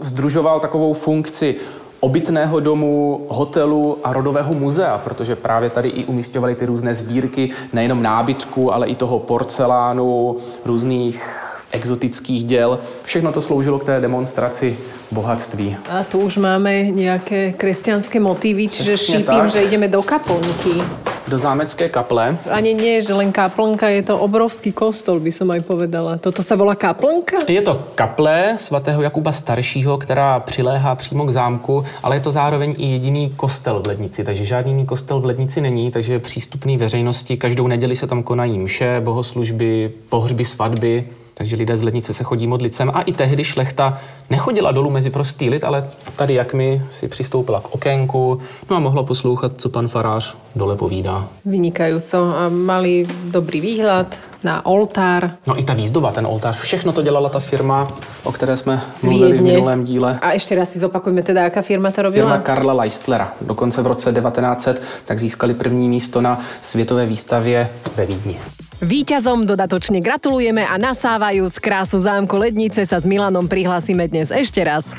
združoval 0.00 0.60
takovou 0.60 0.92
funkci 0.92 1.56
obytného 2.00 2.60
domu, 2.60 3.26
hotelu 3.28 3.98
a 4.04 4.12
rodového 4.12 4.54
muzea, 4.54 4.98
protože 4.98 5.36
právě 5.36 5.70
tady 5.70 5.88
i 5.88 6.04
umístěvali 6.04 6.54
ty 6.54 6.66
různé 6.66 6.94
sbírky 6.94 7.50
nejenom 7.72 8.02
nábytku, 8.02 8.74
ale 8.74 8.86
i 8.86 8.94
toho 8.94 9.18
porcelánu, 9.18 10.36
různých 10.64 11.43
exotických 11.74 12.44
děl. 12.44 12.78
Všechno 13.02 13.32
to 13.32 13.40
sloužilo 13.40 13.78
k 13.78 13.84
té 13.84 14.00
demonstraci 14.00 14.76
bohatství. 15.12 15.76
A 15.90 16.04
tu 16.04 16.20
už 16.20 16.36
máme 16.42 16.90
nejaké 16.90 17.54
kresťanské 17.54 18.18
motívy, 18.18 18.68
čiže 18.68 19.22
tak. 19.22 19.50
že 19.50 19.62
ideme 19.62 19.88
do 19.88 20.02
kaplnky. 20.02 20.82
Do 21.24 21.38
zámecké 21.38 21.88
kaple 21.88 22.36
Ani 22.52 22.76
nie, 22.76 23.00
že 23.00 23.16
len 23.16 23.32
kaplnka, 23.32 23.88
je 23.88 24.02
to 24.04 24.20
obrovský 24.20 24.76
kostol, 24.76 25.16
by 25.24 25.32
som 25.32 25.48
aj 25.48 25.64
povedala. 25.64 26.20
Toto 26.20 26.44
sa 26.44 26.52
volá 26.52 26.76
kaplnka? 26.76 27.48
Je 27.48 27.64
to 27.64 27.80
kaple 27.96 28.60
svatého 28.60 29.00
Jakuba 29.00 29.32
Staršího, 29.32 29.98
která 29.98 30.40
přiléhá 30.40 30.94
přímo 30.94 31.24
k 31.24 31.32
zámku, 31.32 31.84
ale 32.02 32.16
je 32.16 32.20
to 32.20 32.30
zároveň 32.32 32.74
i 32.78 32.86
jediný 32.86 33.32
kostel 33.36 33.80
v 33.80 33.86
Lednici, 33.86 34.24
takže 34.24 34.44
žádný 34.44 34.72
jiný 34.72 34.86
kostel 34.86 35.20
v 35.20 35.24
Lednici 35.24 35.60
není, 35.60 35.90
takže 35.90 36.12
je 36.12 36.18
přístupný 36.18 36.76
veřejnosti. 36.76 37.36
Každou 37.36 37.66
neděli 37.66 37.96
se 37.96 38.06
tam 38.06 38.22
konají 38.22 38.58
mše, 38.58 39.00
bohoslužby, 39.00 39.92
pohřby, 40.08 40.44
svatby, 40.44 41.04
takže 41.34 41.56
lidé 41.56 41.76
z 41.76 41.82
Lednice 41.82 42.14
se 42.14 42.24
chodí 42.24 42.46
modlit 42.46 42.74
sem. 42.74 42.90
A 42.94 43.02
i 43.02 43.12
tehdy 43.12 43.44
šlechta 43.44 43.98
nechodila 44.30 44.72
dolů 44.72 44.90
mezi 44.90 45.10
prostý 45.10 45.50
lid, 45.50 45.64
ale 45.64 45.88
tady 46.16 46.34
jak 46.34 46.54
mi 46.54 46.82
si 46.92 47.08
přistoupila 47.08 47.60
k 47.60 47.74
okénku, 47.74 48.38
no 48.70 48.76
a 48.76 48.80
mohla 48.80 49.02
poslouchat, 49.02 49.52
co 49.56 49.68
pan 49.68 49.88
farář 49.88 50.36
dole 50.56 50.76
povídá. 50.76 51.28
Vynikajúco. 51.44 52.16
A 52.36 52.48
mali 52.48 53.06
dobrý 53.30 53.60
výhľad 53.60 54.06
na 54.44 54.66
oltár. 54.66 55.30
No 55.46 55.58
i 55.58 55.64
ta 55.64 55.74
výzdoba, 55.74 56.12
ten 56.12 56.26
oltář, 56.26 56.60
všechno 56.60 56.92
to 56.92 57.02
dělala 57.02 57.28
ta 57.28 57.40
firma, 57.40 57.88
o 58.22 58.32
které 58.32 58.56
jsme 58.56 58.80
z 58.96 59.04
mluvili 59.04 59.38
v 59.38 59.42
minulém 59.42 59.84
díle. 59.84 60.18
A 60.22 60.36
ešte 60.36 60.54
raz 60.54 60.70
si 60.72 60.78
zopakujme 60.78 61.22
teda, 61.22 61.46
aká 61.46 61.62
firma 61.62 61.90
to 61.90 62.02
robila? 62.02 62.24
Firma 62.24 62.38
Karla 62.38 62.72
Leistlera. 62.72 63.32
Dokonce 63.40 63.82
v 63.82 63.86
roce 63.86 64.12
1900 64.12 64.82
tak 65.04 65.18
získali 65.18 65.54
první 65.54 65.88
místo 65.88 66.20
na 66.20 66.40
světové 66.60 67.06
výstavě 67.06 67.68
ve 67.96 68.06
Vídni. 68.06 68.36
Výťazom 68.84 69.48
dodatočne 69.48 70.04
gratulujeme 70.04 70.60
a 70.60 70.76
nasávajúc 70.76 71.56
krásu 71.56 71.96
zámku 71.96 72.36
Lednice 72.36 72.84
sa 72.84 73.00
s 73.00 73.08
Milanom 73.08 73.48
prihlásime 73.48 74.04
dnes 74.12 74.28
ešte 74.28 74.60
raz. 74.60 74.92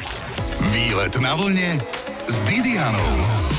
Výlet 0.74 1.13
na 1.21 1.38
vlne 1.38 1.78
s 2.26 2.41
Didianou. 2.50 3.54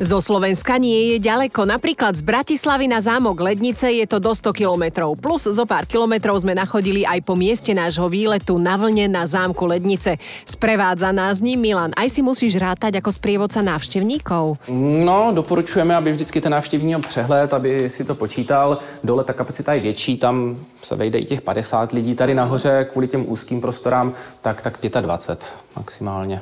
Zo 0.00 0.16
Slovenska 0.16 0.80
nie 0.80 1.12
je 1.12 1.16
ďaleko. 1.20 1.68
Napríklad 1.68 2.16
z 2.16 2.24
Bratislavy 2.24 2.88
na 2.88 3.04
zámok 3.04 3.36
Lednice 3.36 3.84
je 3.84 4.08
to 4.08 4.16
do 4.16 4.32
100 4.32 4.48
kilometrov. 4.56 5.20
Plus 5.20 5.44
zo 5.44 5.68
pár 5.68 5.84
kilometrov 5.84 6.40
sme 6.40 6.56
nachodili 6.56 7.04
aj 7.04 7.20
po 7.20 7.36
mieste 7.36 7.76
nášho 7.76 8.08
výletu 8.08 8.56
na 8.56 8.80
vlne 8.80 9.12
na 9.12 9.28
zámku 9.28 9.60
Lednice. 9.68 10.16
Sprevádza 10.48 11.12
nás 11.12 11.44
ním 11.44 11.60
Milan. 11.60 11.92
Aj 11.92 12.08
si 12.08 12.24
musíš 12.24 12.56
rátať 12.56 12.96
ako 12.96 13.12
sprievodca 13.12 13.60
návštevníkov? 13.60 14.72
No, 15.04 15.36
doporučujeme, 15.36 15.92
aby 15.92 16.16
vždycky 16.16 16.40
ten 16.40 16.56
návštěvník 16.56 16.96
měl 16.96 17.04
přehled, 17.04 17.52
aby 17.52 17.90
si 17.92 18.00
to 18.04 18.16
počítal. 18.16 18.80
Dole 19.04 19.24
ta 19.24 19.36
kapacita 19.36 19.76
je 19.76 19.80
větší, 19.80 20.16
tam 20.16 20.56
se 20.82 20.96
vejde 20.96 21.18
i 21.18 21.24
těch 21.24 21.44
50 21.44 21.92
lidí. 21.92 22.14
Tady 22.16 22.34
nahoře 22.34 22.88
kvůli 22.90 23.08
těm 23.08 23.24
úzkým 23.28 23.60
prostorám 23.60 24.12
tak, 24.40 24.62
tak 24.62 24.80
25 24.80 25.56
maximálně. 25.76 26.40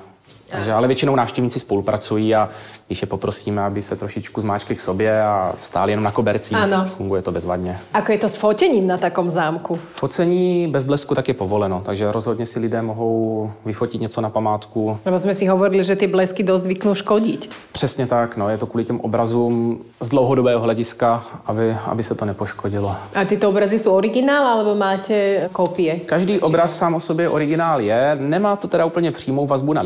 Takže, 0.50 0.72
ale 0.72 0.86
většinou 0.86 1.16
návštěvníci 1.16 1.60
spolupracují 1.60 2.34
a 2.34 2.48
když 2.86 3.00
je 3.02 3.06
poprosíme, 3.06 3.62
aby 3.62 3.82
se 3.82 3.96
trošičku 3.96 4.40
zmáčkli 4.40 4.74
k 4.76 4.80
sobě 4.80 5.22
a 5.22 5.52
stáli 5.60 5.92
jenom 5.92 6.04
na 6.04 6.10
kobercích, 6.10 6.56
Ano. 6.56 6.84
funguje 6.86 7.22
to 7.22 7.32
bezvadně. 7.32 7.78
Ako 7.94 8.12
je 8.12 8.18
to 8.18 8.28
s 8.28 8.36
fotením 8.36 8.86
na 8.86 8.96
takom 8.96 9.30
zámku? 9.30 9.78
Focení 9.92 10.68
bez 10.70 10.84
blesku 10.84 11.14
tak 11.14 11.28
je 11.28 11.34
povoleno, 11.34 11.82
takže 11.84 12.12
rozhodně 12.12 12.46
si 12.46 12.60
lidé 12.60 12.82
mohou 12.82 13.50
vyfotit 13.64 14.00
něco 14.00 14.20
na 14.20 14.30
památku. 14.30 14.98
Lebo 15.04 15.18
sme 15.18 15.34
si 15.34 15.44
hovorili, 15.46 15.84
že 15.84 15.96
tie 15.96 16.08
blesky 16.08 16.42
dosť 16.42 16.64
zvyknú 16.64 16.94
škodiť. 16.94 17.50
Přesně 17.72 18.06
tak, 18.06 18.36
no, 18.36 18.48
je 18.48 18.58
to 18.58 18.66
kvůli 18.66 18.84
těm 18.84 19.00
obrazům 19.00 19.78
z 20.00 20.08
dlouhodobého 20.08 20.60
hlediska, 20.60 21.22
aby, 21.46 21.76
aby 21.86 22.04
se 22.04 22.14
to 22.14 22.24
nepoškodilo. 22.24 22.96
A 23.14 23.24
tieto 23.24 23.48
obrazy 23.48 23.78
sú 23.78 23.92
originál, 23.92 24.46
alebo 24.46 24.74
máte 24.74 25.48
kopie? 25.52 25.96
Každý 26.06 26.40
obraz 26.40 26.76
sám 26.76 26.94
o 26.94 27.00
sobě 27.00 27.28
originál 27.28 27.80
je, 27.80 28.16
nemá 28.20 28.56
to 28.56 28.68
teda 28.68 28.84
úplně 28.84 29.12
přímou 29.12 29.46
vazbu 29.46 29.72
na 29.72 29.82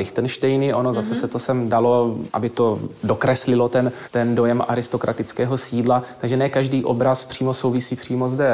Lichtensteiny, 0.52 0.74
ono 0.74 0.92
zase 0.92 1.14
se 1.14 1.28
to 1.28 1.38
sem 1.38 1.68
dalo, 1.68 2.16
aby 2.32 2.48
to 2.48 2.78
dokreslilo 3.02 3.68
ten, 3.68 3.92
ten 4.10 4.34
dojem 4.34 4.62
aristokratického 4.68 5.58
sídla, 5.58 6.02
takže 6.20 6.36
ne 6.36 6.48
každý 6.48 6.84
obraz 6.84 7.24
přímo 7.24 7.54
souvisí 7.54 7.96
přímo 7.96 8.28
zde 8.28 8.46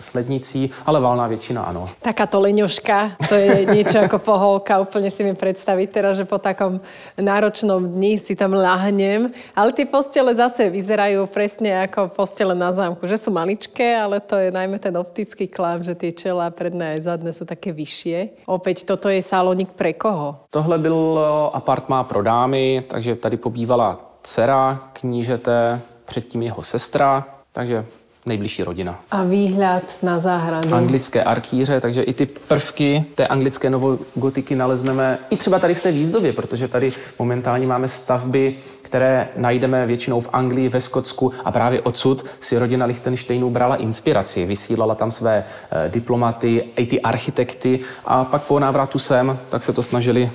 s 0.00 0.14
lednicí, 0.14 0.70
ale 0.86 1.00
valná 1.00 1.26
většina 1.26 1.62
ano. 1.62 1.88
Takáto 2.02 2.40
leňoška, 2.40 3.16
to 3.28 3.34
je 3.34 3.66
niečo 3.74 3.98
ako 3.98 4.18
poholka, 4.18 4.80
úplne 4.80 5.10
si 5.10 5.24
mi 5.24 5.34
predstaviť 5.34 5.88
teraz, 5.90 6.16
že 6.16 6.24
po 6.28 6.38
takom 6.38 6.80
náročnom 7.16 7.80
dni 7.80 8.18
si 8.18 8.36
tam 8.36 8.52
lahnem. 8.52 9.32
Ale 9.56 9.72
tie 9.72 9.86
postele 9.88 10.34
zase 10.34 10.68
vyzerajú 10.70 11.24
presne 11.32 11.88
ako 11.88 12.12
postele 12.12 12.52
na 12.54 12.72
zámku, 12.72 13.06
že 13.08 13.16
sú 13.16 13.32
maličké, 13.32 13.96
ale 13.96 14.20
to 14.20 14.36
je 14.36 14.52
najmä 14.52 14.76
ten 14.78 14.92
optický 14.96 15.48
klam, 15.48 15.80
že 15.80 15.96
tie 15.96 16.12
čela 16.12 16.50
predné 16.52 16.98
aj 16.98 17.00
zadné 17.08 17.30
sú 17.32 17.44
také 17.48 17.72
vyššie. 17.72 18.44
Opäť, 18.46 18.84
toto 18.84 19.08
je 19.08 19.22
salónik 19.22 19.72
pre 19.72 19.96
koho? 19.96 20.44
Tohle 20.50 20.78
byl 20.78 21.21
eh, 21.22 21.50
apartmá 21.52 22.04
pro 22.04 22.22
dámy, 22.22 22.82
takže 22.88 23.16
tady 23.16 23.36
pobývala 23.36 24.00
dcera 24.22 24.80
knížete, 24.92 25.80
předtím 26.04 26.42
jeho 26.42 26.62
sestra, 26.62 27.24
takže 27.52 27.84
nejbližší 28.26 28.62
rodina. 28.62 28.98
A 29.10 29.24
výhľad 29.24 29.82
na 30.02 30.18
záhradu. 30.18 30.74
anglické 30.74 31.22
arkýře, 31.24 31.80
takže 31.80 32.02
i 32.02 32.12
ty 32.12 32.26
prvky 32.26 33.04
té 33.14 33.26
anglické 33.26 33.70
novogotiky 33.70 34.54
nalezneme 34.56 35.18
i 35.30 35.36
třeba 35.36 35.58
tady 35.58 35.74
v 35.74 35.80
té 35.80 35.92
výzdobě, 35.92 36.32
protože 36.32 36.68
tady 36.68 36.92
momentálně 37.18 37.66
máme 37.66 37.88
stavby, 37.88 38.56
které 38.82 39.28
najdeme 39.36 39.86
většinou 39.86 40.20
v 40.20 40.28
Anglii, 40.32 40.68
ve 40.68 40.80
Skotsku 40.80 41.32
a 41.44 41.52
právě 41.52 41.80
odsud 41.80 42.24
si 42.40 42.58
rodina 42.58 42.86
Lichtensteinů 42.86 43.50
brala 43.50 43.76
inspiraci, 43.76 44.46
vysílala 44.46 44.94
tam 44.94 45.10
své 45.10 45.44
eh, 45.44 45.88
diplomaty, 45.88 46.64
i 46.76 46.86
ty 46.86 47.00
architekty 47.00 47.80
a 48.04 48.24
pak 48.24 48.42
po 48.42 48.58
návratu 48.58 48.98
sem, 48.98 49.38
tak 49.48 49.62
se 49.62 49.72
to 49.72 49.82
snažili 49.82 50.30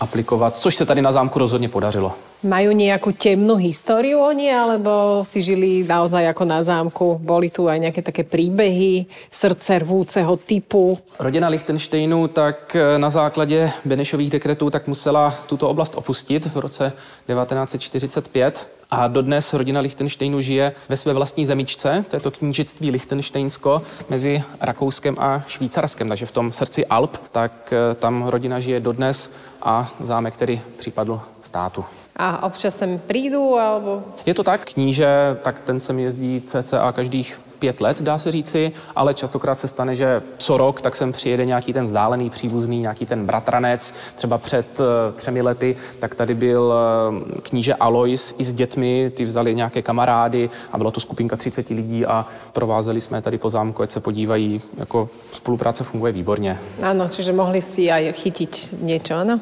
aplikovat, 0.00 0.56
což 0.56 0.76
se 0.76 0.86
tady 0.86 1.02
na 1.02 1.12
zámku 1.12 1.38
rozhodně 1.38 1.68
podařilo. 1.68 2.12
Majú 2.40 2.72
nejakú 2.72 3.12
temnú 3.12 3.60
históriu 3.60 4.16
oni, 4.24 4.48
alebo 4.48 5.20
si 5.28 5.44
žili 5.44 5.84
naozaj 5.84 6.24
ako 6.32 6.44
na 6.48 6.64
zámku? 6.64 7.20
Boli 7.20 7.52
tu 7.52 7.68
aj 7.68 7.76
nejaké 7.76 8.00
také 8.00 8.24
príbehy 8.24 9.04
srdce 9.28 9.84
rvúceho 9.84 10.40
typu? 10.40 10.96
Rodina 11.20 11.48
Lichtensteinů 11.48 12.28
tak 12.28 12.76
eh, 12.76 12.98
na 12.98 13.10
základě 13.10 13.70
Benešových 13.84 14.30
dekretů 14.30 14.70
tak 14.70 14.88
musela 14.88 15.34
tuto 15.46 15.68
oblast 15.68 15.92
opustit 15.94 16.46
v 16.46 16.56
roce 16.56 16.92
1945 17.26 18.79
a 18.90 19.08
dodnes 19.08 19.54
rodina 19.54 19.80
Lichtensteinů 19.80 20.40
žije 20.40 20.72
ve 20.88 20.96
své 20.96 21.12
vlastní 21.12 21.46
zemičce, 21.46 22.04
to 22.08 22.16
je 22.16 22.20
to 22.20 22.30
knížectví 22.30 22.90
Lichtensteinsko 22.90 23.82
mezi 24.08 24.42
Rakouskem 24.60 25.16
a 25.18 25.44
Švýcarskem, 25.46 26.08
takže 26.08 26.26
v 26.26 26.32
tom 26.32 26.52
srdci 26.52 26.86
Alp, 26.86 27.16
tak 27.32 27.72
eh, 27.72 27.94
tam 27.94 28.26
rodina 28.26 28.60
žije 28.60 28.80
dodnes 28.80 29.32
a 29.62 29.88
zámek 30.00 30.36
tedy 30.36 30.60
připadl 30.78 31.20
státu. 31.40 31.84
A 32.16 32.42
občas 32.42 32.76
sem 32.76 32.98
prídu, 32.98 33.56
alebo... 33.56 34.02
Je 34.26 34.34
to 34.34 34.44
tak, 34.44 34.72
kníže, 34.72 35.40
tak 35.42 35.60
ten 35.60 35.80
sem 35.80 35.98
jezdí 35.98 36.42
cca 36.46 36.92
každých 36.92 37.40
pět 37.60 37.80
let, 37.80 38.02
dá 38.02 38.18
se 38.18 38.30
říci, 38.30 38.72
ale 38.96 39.14
častokrát 39.14 39.58
se 39.58 39.68
stane, 39.68 39.94
že 39.94 40.22
co 40.38 40.56
rok 40.56 40.80
tak 40.80 40.96
sem 40.96 41.12
přijede 41.12 41.44
nějaký 41.44 41.72
ten 41.72 41.84
vzdálený 41.84 42.30
příbuzný, 42.30 42.80
nějaký 42.80 43.06
ten 43.06 43.26
bratranec. 43.26 43.94
Třeba 44.16 44.38
před 44.38 44.80
eh, 44.80 45.12
třemi 45.12 45.42
lety, 45.42 45.76
tak 45.98 46.14
tady 46.14 46.34
byl 46.34 46.74
eh, 46.74 47.40
kníže 47.42 47.74
Alois 47.74 48.34
i 48.38 48.44
s 48.44 48.52
dětmi, 48.52 49.12
ty 49.14 49.24
vzali 49.24 49.54
nějaké 49.54 49.82
kamarády 49.82 50.50
a 50.72 50.78
byla 50.78 50.90
to 50.90 51.00
skupinka 51.00 51.36
30 51.36 51.68
lidí 51.70 52.06
a 52.06 52.26
provázeli 52.52 53.00
jsme 53.00 53.22
tady 53.22 53.38
po 53.38 53.50
zámku, 53.50 53.82
ať 53.82 53.90
se 53.90 54.00
podívají, 54.00 54.60
jako 54.76 55.08
spolupráce 55.32 55.84
funguje 55.84 56.12
výborně. 56.12 56.58
Áno, 56.80 57.08
čiže 57.12 57.36
mohli 57.36 57.60
si 57.60 57.92
aj 57.92 58.16
chytiť 58.16 58.80
niečo, 58.80 59.12
áno? 59.20 59.36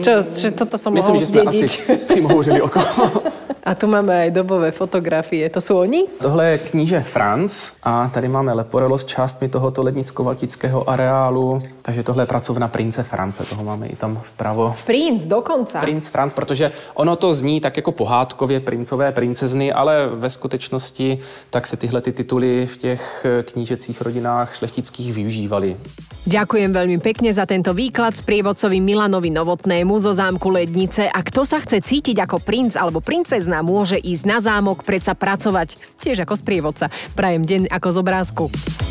Čo, 0.00 0.24
že 0.32 0.50
toto 0.56 0.80
som 0.80 0.96
Myslím, 0.96 1.16
že 1.20 1.26
jsme 1.26 1.42
asi 1.42 1.68
zdediť. 1.68 2.06
přimhouřili 2.08 2.60
okolo. 2.62 2.84
A 3.60 3.76
tu 3.76 3.86
máme 3.86 4.10
aj 4.10 4.30
dobové 4.32 4.72
fotografie. 4.72 5.44
To 5.52 5.60
sú 5.60 5.76
oni? 5.84 6.08
Tohle 6.18 6.44
je 6.46 6.58
kníže 6.58 7.00
Franz 7.04 7.49
a 7.82 8.08
tady 8.08 8.28
máme 8.28 8.52
Leporello 8.52 8.98
s 8.98 9.04
částmi 9.04 9.48
tohoto 9.48 9.82
lednicko-valtického 9.82 10.90
areálu, 10.90 11.62
takže 11.82 12.02
tohle 12.02 12.22
je 12.22 12.26
pracovna 12.26 12.68
prince 12.68 13.02
France, 13.02 13.44
toho 13.44 13.64
máme 13.64 13.86
i 13.86 13.96
tam 13.96 14.20
vpravo. 14.24 14.74
Princ, 14.86 15.24
dokonca. 15.24 15.80
Princ 15.80 16.08
Franz, 16.08 16.32
protože 16.32 16.70
ono 16.94 17.16
to 17.16 17.34
zní 17.34 17.60
tak 17.60 17.76
jako 17.76 17.92
pohádkově 17.92 18.60
princové, 18.60 19.12
princezny, 19.12 19.72
ale 19.72 20.08
ve 20.08 20.30
skutečnosti 20.30 21.18
tak 21.50 21.66
se 21.66 21.76
tyhle 21.76 22.00
ty 22.00 22.12
tituly 22.12 22.66
v 22.66 22.76
těch 22.76 23.26
eh, 23.28 23.42
knížecích 23.42 24.00
rodinách 24.00 24.54
šlechtických 24.54 25.14
využívaly. 25.14 25.76
Ďakujem 26.20 26.76
veľmi 26.76 27.00
pekne 27.00 27.32
za 27.32 27.48
tento 27.48 27.72
výklad 27.72 28.12
s 28.12 28.20
prievodcovi 28.20 28.76
Milanovi 28.76 29.32
Novotnému 29.32 29.96
zo 29.96 30.12
zámku 30.12 30.52
Lednice 30.52 31.08
a 31.08 31.16
kto 31.24 31.48
sa 31.48 31.64
chce 31.64 31.80
cítiť 31.80 32.20
ako 32.20 32.44
princ 32.44 32.76
alebo 32.76 33.00
princezna, 33.00 33.64
môže 33.64 33.96
ísť 33.96 34.24
na 34.28 34.36
zámok, 34.36 34.84
predsa 34.84 35.16
pracovať, 35.16 35.80
tiež 36.04 36.28
ako 36.28 36.36
sprievodca. 36.36 36.92
Prajem 37.16 37.39
deň 37.46 37.72
ako 37.72 37.88
z 37.92 37.96
obrázku. 38.00 38.44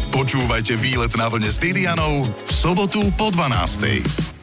Počúvajte 0.10 0.74
výlet 0.80 1.14
na 1.20 1.30
vlne 1.30 1.50
s 1.52 1.62
Didianou 1.62 2.26
v 2.26 2.52
sobotu 2.52 3.04
po 3.14 3.30
12. 3.30 4.39